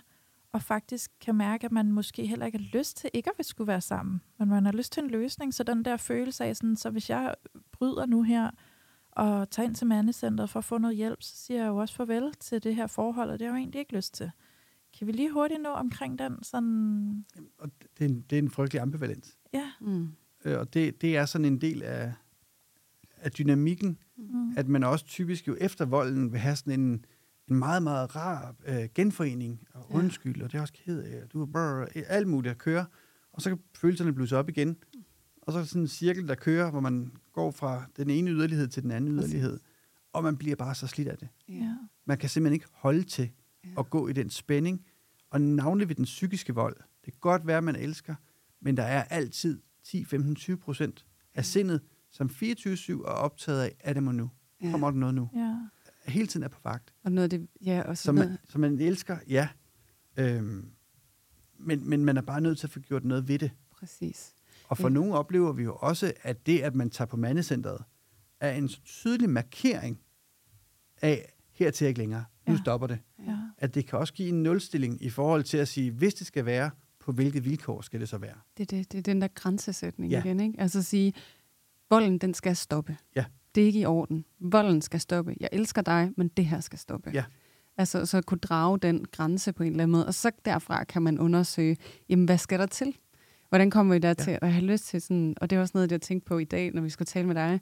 [0.56, 3.68] og faktisk kan mærke, at man måske heller ikke har lyst til ikke at skulle
[3.68, 5.54] være sammen, men man har lyst til en løsning.
[5.54, 7.34] Så den der følelse af, sådan, så hvis jeg
[7.72, 8.50] bryder nu her,
[9.10, 11.94] og tager ind til mandecenteret for at få noget hjælp, så siger jeg jo også
[11.94, 14.30] farvel til det her forhold, og det har jeg jo egentlig ikke lyst til.
[14.98, 17.24] Kan vi lige hurtigt nå omkring den sådan...
[17.58, 19.38] Og det, er en, det er en frygtelig ambivalens.
[19.52, 19.70] Ja.
[19.80, 20.08] Mm.
[20.44, 22.12] Øh, og det, det er sådan en del af,
[23.16, 24.54] af dynamikken, Mm.
[24.56, 27.04] at man også typisk jo efter volden vil have sådan en,
[27.50, 29.96] en meget, meget rar øh, genforening og Ja.
[29.96, 32.86] undskyld, og det er også ked af, og du er bare alt muligt at køre,
[33.32, 34.76] og så kan følelserne blusse op igen.
[35.42, 38.30] Og så er der sådan en cirkel, der kører, hvor man går fra den ene
[38.30, 39.60] yderlighed til den anden yderlighed,
[40.12, 41.28] og man bliver bare så slidt af det.
[41.48, 41.76] Ja.
[42.04, 43.30] Man kan simpelthen ikke holde til
[43.64, 43.70] Ja.
[43.78, 44.84] at gå i den spænding,
[45.30, 46.76] og navnlig ved den psykiske vold.
[47.04, 48.14] Det kan godt være, at man elsker,
[48.60, 51.80] men der er altid 10, 15, 20 procent af sindet,
[52.10, 54.30] som 24-7 er optaget af, er det mig nu?
[54.62, 54.70] Ja.
[54.70, 55.28] Kommer der noget nu?
[55.34, 55.56] Ja.
[56.08, 56.94] Hele tiden er på vagt.
[57.04, 59.48] Og noget af det, ja, og så man, så man elsker, ja.
[60.16, 60.70] Øhm,
[61.58, 63.50] men, men man er bare nødt til at få gjort noget ved det.
[63.70, 64.32] præcis.
[64.68, 64.94] Og for Ja.
[64.94, 67.84] nogle oplever vi jo også, at det, at man tager på mandecenteret,
[68.40, 70.00] er en tydelig markering
[71.02, 72.24] af, her til ikke længere.
[72.46, 72.58] Nu Ja.
[72.62, 72.98] stopper det.
[73.26, 73.36] Ja.
[73.58, 76.44] At det kan også give en nulstilling i forhold til at sige, hvis det skal
[76.44, 78.34] være på hvilke vilkår skal det så være.
[78.58, 80.20] Det, det, det er den der grænsesætning Ja.
[80.24, 80.60] igen, ikke?
[80.60, 81.12] Altså at sige,
[81.90, 82.96] volden, den skal stoppe.
[83.16, 83.24] Ja.
[83.56, 84.24] Det er ikke i orden.
[84.40, 85.34] Volden skal stoppe.
[85.40, 87.10] Jeg elsker dig, men det her skal stoppe.
[87.14, 87.24] Ja.
[87.78, 90.84] Altså så at kunne drage den grænse på en eller anden måde, og så derfra
[90.84, 91.76] kan man undersøge,
[92.08, 92.96] jamen hvad skal der til?
[93.48, 94.30] Hvordan kommer vi dertil?
[94.30, 94.38] Ja.
[94.42, 96.44] Og jeg har lyst til sådan, og det er også noget, jeg tænkte på i
[96.44, 97.60] dag, når vi skulle tale med dig,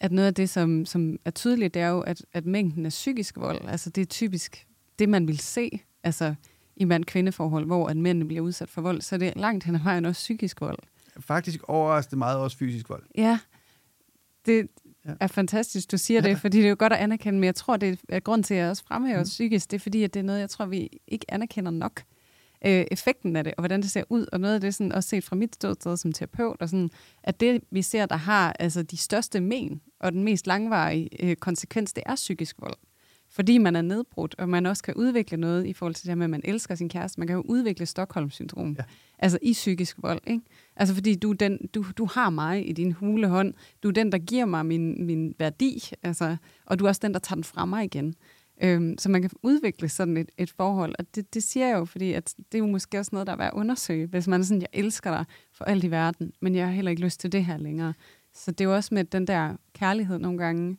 [0.00, 2.90] at noget af det, som, som er tydeligt, det er jo, at, at mængden af
[2.90, 4.66] psykisk vold, altså det er typisk
[4.98, 6.34] det, man vil se, altså
[6.76, 9.80] i mand-kvindeforhold, hvor at mændene bliver udsat for vold, så det er langt hen ad
[9.80, 10.78] vejen også psykisk vold.
[11.20, 13.02] Faktisk overraskende meget også fysisk vold.
[13.14, 13.38] Ja,
[14.46, 14.68] det
[15.08, 15.12] Ja.
[15.20, 16.28] er fantastisk, du siger Ja.
[16.28, 18.54] det, fordi det er jo godt at anerkende, men jeg tror, det er grund til,
[18.54, 19.24] at jeg også fremhæver mm.
[19.24, 22.02] psykisk, det er fordi, at det er noget, jeg tror, vi ikke anerkender nok.
[22.66, 25.08] Øh, effekten af det, og hvordan det ser ud, og noget af det, sådan, også
[25.08, 26.90] set fra mit ståsted som terapeut, og sådan,
[27.22, 31.36] at det, vi ser, der har altså, de største men, og den mest langvarige øh,
[31.36, 32.76] konsekvens, det er psykisk vold.
[33.34, 36.16] Fordi man er nedbrudt, og man også kan udvikle noget i forhold til det her
[36.16, 37.20] med, at man elsker sin kæreste.
[37.20, 38.76] Man kan jo udvikle Stockholm-syndrom.
[38.78, 38.84] Ja.
[39.18, 40.44] Altså i psykisk vold, ikke?
[40.76, 43.54] Altså fordi du, den, du, du har mig i din hule hånd.
[43.82, 45.90] Du er den, der giver mig min, min værdi.
[46.02, 48.14] Altså, og du er også den, der tager den fra mig igen.
[48.62, 50.94] Øhm, så man kan udvikle sådan et, et forhold.
[50.98, 53.32] Og det, det siger jeg jo, fordi at det er jo måske også noget, der
[53.32, 54.06] er værd at undersøge.
[54.06, 56.90] Hvis man er sådan, jeg elsker dig for alt i verden, men jeg har heller
[56.90, 57.94] ikke lyst til det her længere.
[58.34, 60.76] Så det er jo også med den der kærlighed nogle gange,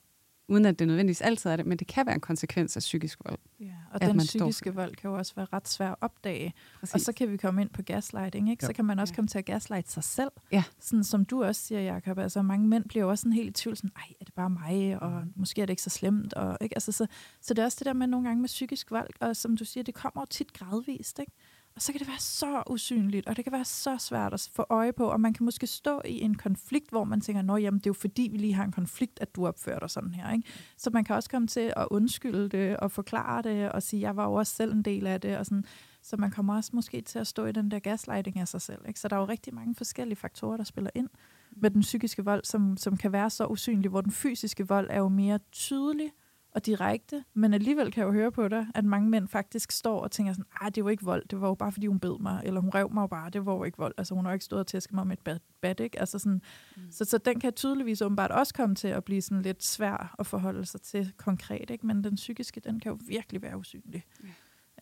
[0.48, 3.20] uden at det nødvendigvis altid er det, men det kan være en konsekvens af psykisk
[3.26, 3.40] vold.
[3.60, 5.96] Ja, og At den man står psykiske vold kan jo også være ret svær at
[6.02, 6.54] opdage.
[6.80, 6.94] Præcis.
[6.94, 8.66] Og så kan vi komme ind på gaslighting, ikke?
[8.66, 8.74] Så Ja.
[8.74, 9.16] kan man også Ja.
[9.16, 10.32] komme til at gaslighte sig selv.
[10.52, 10.64] Ja.
[10.80, 12.18] Sådan som du også siger, Jacob.
[12.20, 14.50] Altså mange mænd bliver jo også sådan helt i tvivl, sådan, ej, er det bare
[14.50, 15.34] mig, og Mhm.
[15.36, 16.34] måske er det ikke så slemt.
[16.34, 16.76] Og, ikke?
[16.76, 17.08] Altså, så,
[17.42, 19.66] så det er også det der med nogle gange med psykisk vold, og som du
[19.66, 21.32] siger, det kommer jo tit gradvist, ikke?
[21.76, 24.66] Og så kan det være så usynligt, og det kan være så svært at få
[24.70, 27.80] øje på, og man kan måske stå i en konflikt, hvor man tænker, nå jamen,
[27.80, 30.32] det er jo fordi, vi lige har en konflikt, at du opfører dig sådan her.
[30.32, 30.48] Ikke?
[30.78, 34.16] Så man kan også komme til at undskylde det, og forklare det, og sige, jeg
[34.16, 35.66] var jo også selv en del af det, og sådan.
[36.02, 38.82] Så man kommer også måske til at stå i den der gaslighting af sig selv.
[38.88, 39.00] Ikke?
[39.00, 41.10] Så der er jo rigtig mange forskellige faktorer, der spiller ind
[41.52, 45.00] med den psykiske vold, som, som kan være så usynlig, hvor den fysiske vold er
[45.00, 46.12] jo mere tydelig
[46.56, 50.00] og direkte, men alligevel kan jeg jo høre på dig, at mange mænd faktisk står
[50.00, 52.20] og tænker sådan, ah, det var ikke vold, det var jo bare, fordi hun bed
[52.20, 53.94] mig, eller hun rev mig jo bare, det var jo ikke vold.
[53.98, 56.00] Altså, hun har jo ikke stået og tæsket mig med et bad, bad ikke?
[56.00, 56.42] Altså sådan,
[56.78, 56.82] mm.
[56.92, 60.28] så, så den kan tydeligvis åbenbart også komme til at blive sådan lidt svær at
[60.28, 61.88] forholde sig til konkret, ikke?
[61.88, 64.04] Men den psykiske, den kan jo virkelig være usynlig.
[64.24, 64.30] Ja.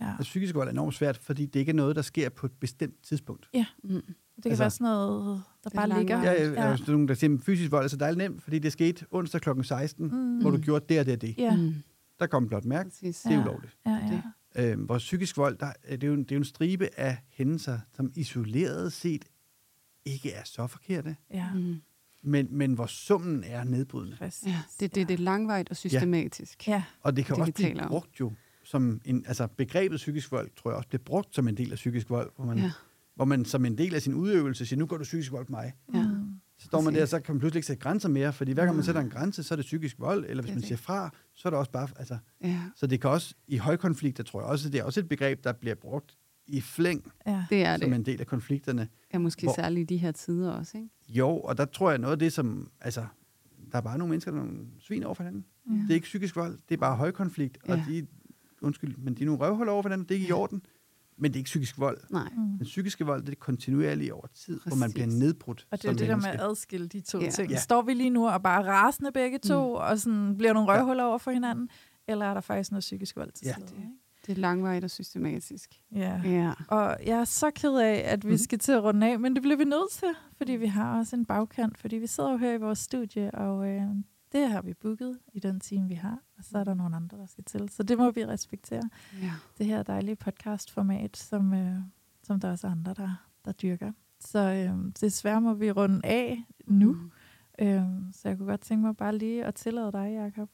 [0.01, 0.07] Ja.
[0.09, 2.51] Altså, psykisk vold er enormt svært, fordi det ikke er noget, der sker på et
[2.51, 3.49] bestemt tidspunkt.
[3.53, 3.61] Mm.
[4.35, 6.23] Det kan Altså- altså, være sådan noget, der er bare ligger.
[6.23, 6.51] Ja, ja, ja.
[6.53, 9.05] Der er nogen, der siger, at fysisk vold, altså det er nemt, fordi det skete
[9.11, 9.49] onsdag kl.
[9.63, 10.41] 16, mm.
[10.41, 11.35] Hvor du gjorde det og det og det.
[11.37, 11.73] Ja, Mm.
[12.19, 13.21] Der kom blot mærke, Præcis.
[13.21, 13.41] det er Ja.
[13.41, 13.77] ulovligt.
[13.85, 14.21] ja,
[14.55, 14.71] ja.
[14.71, 17.17] Øhm, hvor psykisk vold, der, det, er jo en, det er jo en stribe af
[17.29, 19.25] hændelser, som isoleret set
[20.05, 21.53] ikke er så forkerte, ja.
[21.53, 21.75] Mm.
[22.21, 24.17] men, men hvor summen er nedbrydende.
[24.17, 24.47] Præcis.
[24.47, 26.67] Ja, det, det, det er langvejt og systematisk.
[26.67, 28.33] Ja, Og det kan Det, også blive brugt jo
[28.63, 31.75] som en, altså begrebet psykisk vold, tror jeg også bliver brugt som en del af
[31.75, 32.71] psykisk vold, hvor man, ja.
[33.15, 35.51] Hvor man som en del af sin udøvelse siger, nu går du psykisk vold på
[35.51, 35.73] mig.
[35.93, 36.05] Ja.
[36.57, 38.75] Så står man der, så kan man pludselig ikke sætte grænser mere, fordi hver gang
[38.75, 40.67] man sætter en grænse, så er det psykisk vold, eller hvis Det man det.
[40.67, 44.23] siger fra, så er det også bare, altså, ja, så det kan også, i højkonflikter,
[44.23, 47.45] tror jeg også, det er også et begreb, der bliver brugt i flæng, ja.
[47.49, 47.95] det er som det.
[47.95, 48.87] en del af konflikterne.
[49.13, 50.89] Ja, måske Hvor- særligt i de her tider også, ikke?
[51.09, 53.05] Jo, og der tror jeg noget af det, som, altså,
[53.71, 55.45] der er bare nogle mennesker, der er nogle svin over for hinanden.
[55.69, 55.73] Ja.
[55.75, 57.83] Det er ikke psykisk vold, det er bare højkonflikt, og Ja.
[57.89, 58.07] de,
[58.63, 60.35] undskyld, men de er nogle røvhuller over for hinanden, det er ikke i Ja.
[60.37, 60.65] orden,
[61.17, 61.97] men det er ikke psykisk vold.
[62.11, 62.29] Nej.
[62.37, 62.57] Mm.
[62.57, 64.93] Den psykiske vold, det er kontinuerligt over tid, hvor man Præcis.
[64.93, 66.43] bliver nedbrudt Og det er det der med menneske.
[66.43, 67.23] at adskille de to Ja.
[67.25, 67.31] ja.
[67.31, 67.49] ting.
[67.49, 67.53] Ja.
[67.55, 67.59] Ja.
[67.59, 69.73] Står vi lige nu og bare rasende begge to, mm.
[69.75, 70.77] og sådan bliver nogle Ja.
[70.79, 71.69] røvhuller over for hinanden,
[72.07, 73.53] eller er der faktisk noget psykisk vold til Ja.
[73.53, 73.75] stede?
[73.77, 73.89] ikke?
[74.27, 75.69] Det er langvejt og systematisk.
[75.95, 76.21] Ja.
[76.25, 76.51] Ja.
[76.67, 78.37] Og jeg er så ked af, at vi Mhm.
[78.37, 80.07] skal til at runde af, men det bliver vi nødt til,
[80.37, 83.67] fordi vi har også en bagkant, fordi vi sidder jo her i vores studie, og
[83.67, 83.81] øh,
[84.33, 87.17] det har vi booket i den time, vi har, og så er der nogle andre,
[87.17, 87.69] der skal til.
[87.69, 88.89] Så det må vi respektere.
[89.21, 89.31] ja.
[89.57, 91.75] Det her dejlige podcastformat, som, øh,
[92.23, 93.91] som der også er andre, der, der dyrker.
[94.19, 96.93] Så øh, desværre må vi runde af nu.
[96.93, 97.11] Mm.
[97.59, 100.49] Øhm, så jeg kunne godt tænke mig bare lige at tillade dig, Jacob,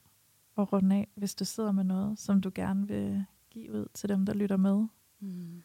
[0.57, 4.09] at runde af, hvis du sidder med noget, som du gerne vil give ud til
[4.09, 4.85] dem, der lytter med.
[5.19, 5.61] Mm.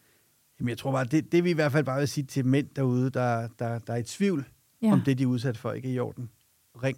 [0.59, 2.67] Jamen, jeg tror bare, det, det vi i hvert fald bare vil sige til mænd
[2.75, 4.45] derude, der, der, der er i tvivl,
[4.81, 6.29] Ja, om det, de er udsat for, ikke er i orden.
[6.83, 6.97] Ring.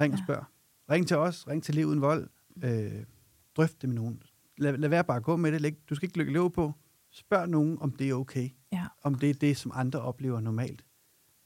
[0.00, 0.44] Ring og spørg.
[0.90, 1.48] Ring til os.
[1.48, 2.28] Ring til Liv Uden Vold.
[2.64, 2.92] Øh,
[3.56, 4.22] drøft det med nogen.
[4.58, 5.60] Lad, lad være bare at gå med det.
[5.60, 6.72] Læg, du skal ikke lykke lov på.
[7.10, 8.50] Spørg nogen, om det er okay.
[8.72, 10.84] ja, Om det er det, som andre oplever normalt.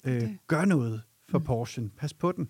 [0.04, 0.38] Øh, Det.
[0.46, 1.44] gør noget for Mm.
[1.44, 1.90] portion.
[1.90, 2.48] Pas på den.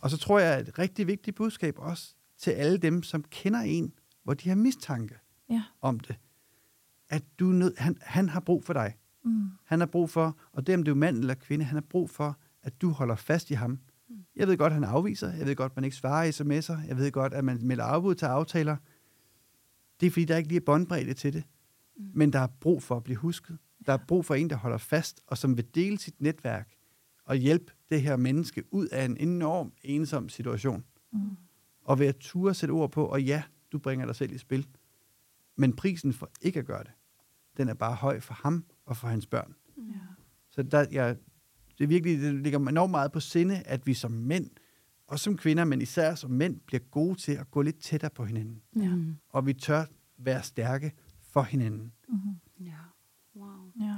[0.00, 3.60] Og så tror jeg, at et rigtig vigtigt budskab også til alle dem, som kender
[3.60, 3.92] en,
[4.22, 5.14] hvor de har mistanke
[5.50, 5.62] ja.
[5.80, 6.16] om det.
[7.08, 8.94] At du nød, han, han har brug for dig.
[9.24, 9.48] Mm.
[9.64, 12.10] Han har brug for, og det om det er mand eller kvinde, han har brug
[12.10, 13.78] for, at du holder fast i ham.
[14.34, 14.40] Mm.
[14.40, 15.32] Jeg ved godt, han afviser.
[15.32, 16.86] Jeg ved godt, man ikke svarer sms'er.
[16.88, 18.76] Jeg ved godt, at man melder afbud til aftaler.
[20.00, 21.44] Det er, fordi der ikke lige er båndbredde til det.
[21.96, 22.10] Mm.
[22.14, 23.58] Men der er brug for at blive husket.
[23.86, 26.74] Der er brug for en, der holder fast, og som vil dele sit netværk
[27.24, 30.84] og hjælpe det her menneske ud af en enorm ensom situation.
[31.12, 31.36] Mm.
[31.84, 34.66] Og ved at ture sætte ord på, og ja, du bringer dig selv i spil.
[35.56, 36.92] Men prisen for ikke at gøre det,
[37.56, 39.54] den er bare høj for ham og for hans børn.
[39.76, 39.82] Ja.
[40.50, 41.14] Så der, ja,
[41.78, 44.50] det er virkelig, det ligger mig enormt meget på sinde, at vi som mænd,
[45.06, 48.24] og som kvinder, men især som mænd, bliver gode til at gå lidt tættere på
[48.24, 48.62] hinanden.
[48.76, 48.90] Ja.
[49.28, 49.84] Og vi tør
[50.18, 50.92] være stærke
[51.32, 51.92] for hinanden.
[52.08, 52.66] Mm-hmm.
[52.66, 52.78] Ja.
[53.36, 53.72] Wow.
[53.80, 53.96] Ja,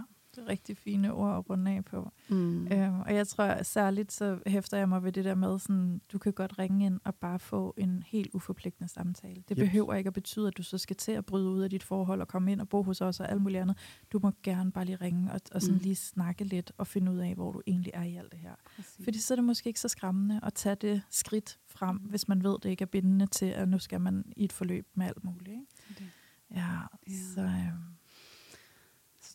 [0.48, 2.10] rigtig fine ord at runde af på.
[2.28, 2.66] Mm.
[2.72, 6.18] Øhm, og jeg tror særligt, så hæfter jeg mig ved det der med, sådan, du
[6.18, 9.34] kan godt ringe ind og bare få en helt uforpligtende samtale.
[9.48, 9.56] Det Yep.
[9.56, 12.20] behøver ikke at betyde, at du så skal til at bryde ud af dit forhold
[12.20, 13.78] og komme ind og bo hos os og alt muligt andet.
[14.12, 15.80] Du må gerne bare lige ringe og, og sådan Mm.
[15.82, 18.54] lige snakke lidt og finde ud af, hvor du egentlig er i alt det her.
[18.76, 19.04] Præcis.
[19.04, 22.44] Fordi så er det måske ikke så skræmmende at tage det skridt frem, hvis man
[22.44, 25.24] ved, det ikke er bindende til, at nu skal man i et forløb med alt
[25.24, 25.48] muligt.
[25.48, 25.66] Ikke?
[25.88, 26.06] Det.
[26.50, 26.66] Ja,
[27.08, 27.12] Ja.
[27.34, 27.40] så...
[27.40, 27.95] Øhm,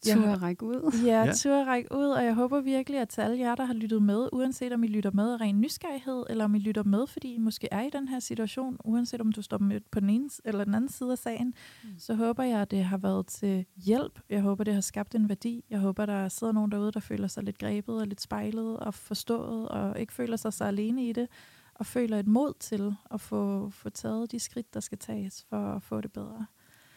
[0.03, 0.91] Så turde at række ud.
[1.05, 1.33] Ja, Ja.
[1.33, 4.29] tur række ud, og jeg håber virkelig, at til alle jer, der har lyttet med,
[4.33, 7.37] uanset om I lytter med af ren nysgerrighed, eller om I lytter med, fordi I
[7.37, 10.63] måske er i den her situation, uanset om du står med på den ene eller
[10.63, 11.47] den anden side af sagen,
[11.83, 11.89] Mm.
[11.89, 11.99] mm.
[11.99, 14.19] så håber jeg, at det har været til hjælp.
[14.29, 15.63] Jeg håber, det har skabt en værdi.
[15.69, 18.93] Jeg håber, der sidder nogen derude, der føler sig lidt grebet og lidt spejlet og
[18.93, 21.27] forstået, og ikke føler sig så alene i det,
[21.75, 25.73] og føler et mod til at få, få taget de skridt, der skal tages for
[25.75, 26.45] at få det bedre,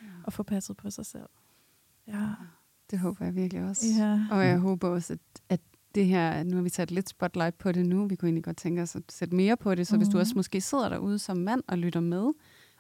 [0.03, 0.07] Ja.
[0.25, 1.29] og få passet på sig selv.
[2.07, 2.29] Ja.
[2.95, 3.87] Det håber jeg virkelig også.
[3.99, 4.27] Ja.
[4.31, 5.19] Og jeg håber også, at,
[5.49, 5.61] at
[5.95, 8.57] det her, nu har vi sat lidt spotlight på det nu, vi kunne egentlig godt
[8.57, 9.99] tænke os at sætte mere på det, så mm.
[9.99, 10.21] hvis du Mhm.
[10.21, 12.33] også måske sidder derude som mand og lytter med,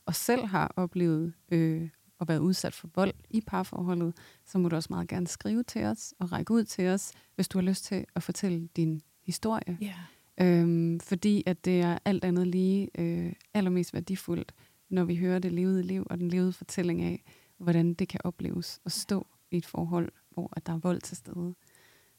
[0.06, 1.88] og selv har oplevet øh,
[2.20, 5.84] at være udsat for vold i parforholdet, så må du også meget gerne skrive til
[5.84, 9.78] os og række ud til os, hvis du har lyst til at fortælle din historie.
[9.80, 9.94] Ja.
[10.40, 14.52] Øhm, fordi at det er alt andet lige øh, allermest værdifuldt,
[14.90, 17.22] når vi hører det levede liv og den levede fortælling af,
[17.58, 21.16] hvordan det kan opleves at stå i et forhold, hvor at der er vold til
[21.16, 21.55] stede.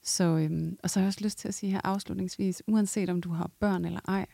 [0.01, 3.21] Så, øhm, og så har jeg også lyst til at sige her afslutningsvis, uanset om
[3.21, 4.25] du har børn eller ej,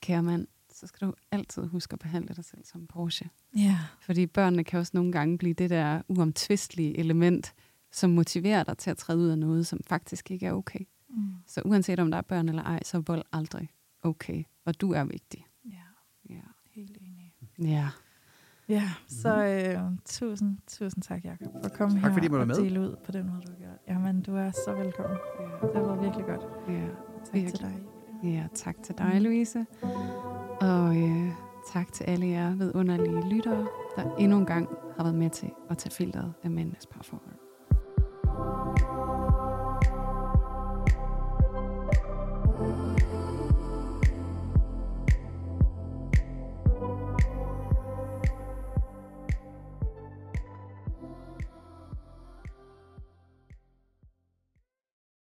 [0.00, 3.30] kære mand, så skal du altid huske at behandle dig selv som Porsche.
[3.56, 3.78] Ja.
[4.00, 7.54] Fordi børnene kan også nogle gange blive det der uomtvistelige element,
[7.92, 10.80] som motiverer dig til at træde ud af noget, som faktisk ikke er okay.
[11.10, 11.32] Mm.
[11.46, 13.68] Så uanset om der er børn eller ej, så er vold aldrig
[14.02, 14.44] okay.
[14.64, 15.46] Og du er vigtig.
[15.64, 15.76] Ja,
[16.34, 16.40] Ja.
[16.70, 17.34] helt enig.
[17.58, 17.88] Ja.
[18.68, 22.54] Ja, så øh, tusind, tusind tak, Jacob, for at komme Tak, her fordi og med.
[22.56, 23.78] dele ud på den måde, du har gjort.
[23.88, 25.18] Jamen, du er så velkommen.
[25.62, 26.40] Det har været virkelig godt.
[26.68, 26.80] Ja.
[27.24, 27.54] Tak Virkelig.
[27.54, 27.74] til dig.
[28.24, 29.66] ja, tak til dig, Louise.
[30.60, 31.28] Og øh,
[31.72, 33.66] tak til alle jer vidunderlige lyttere,
[33.96, 37.34] der endnu en gang har været med til at tage filteret af mændenes parforhold.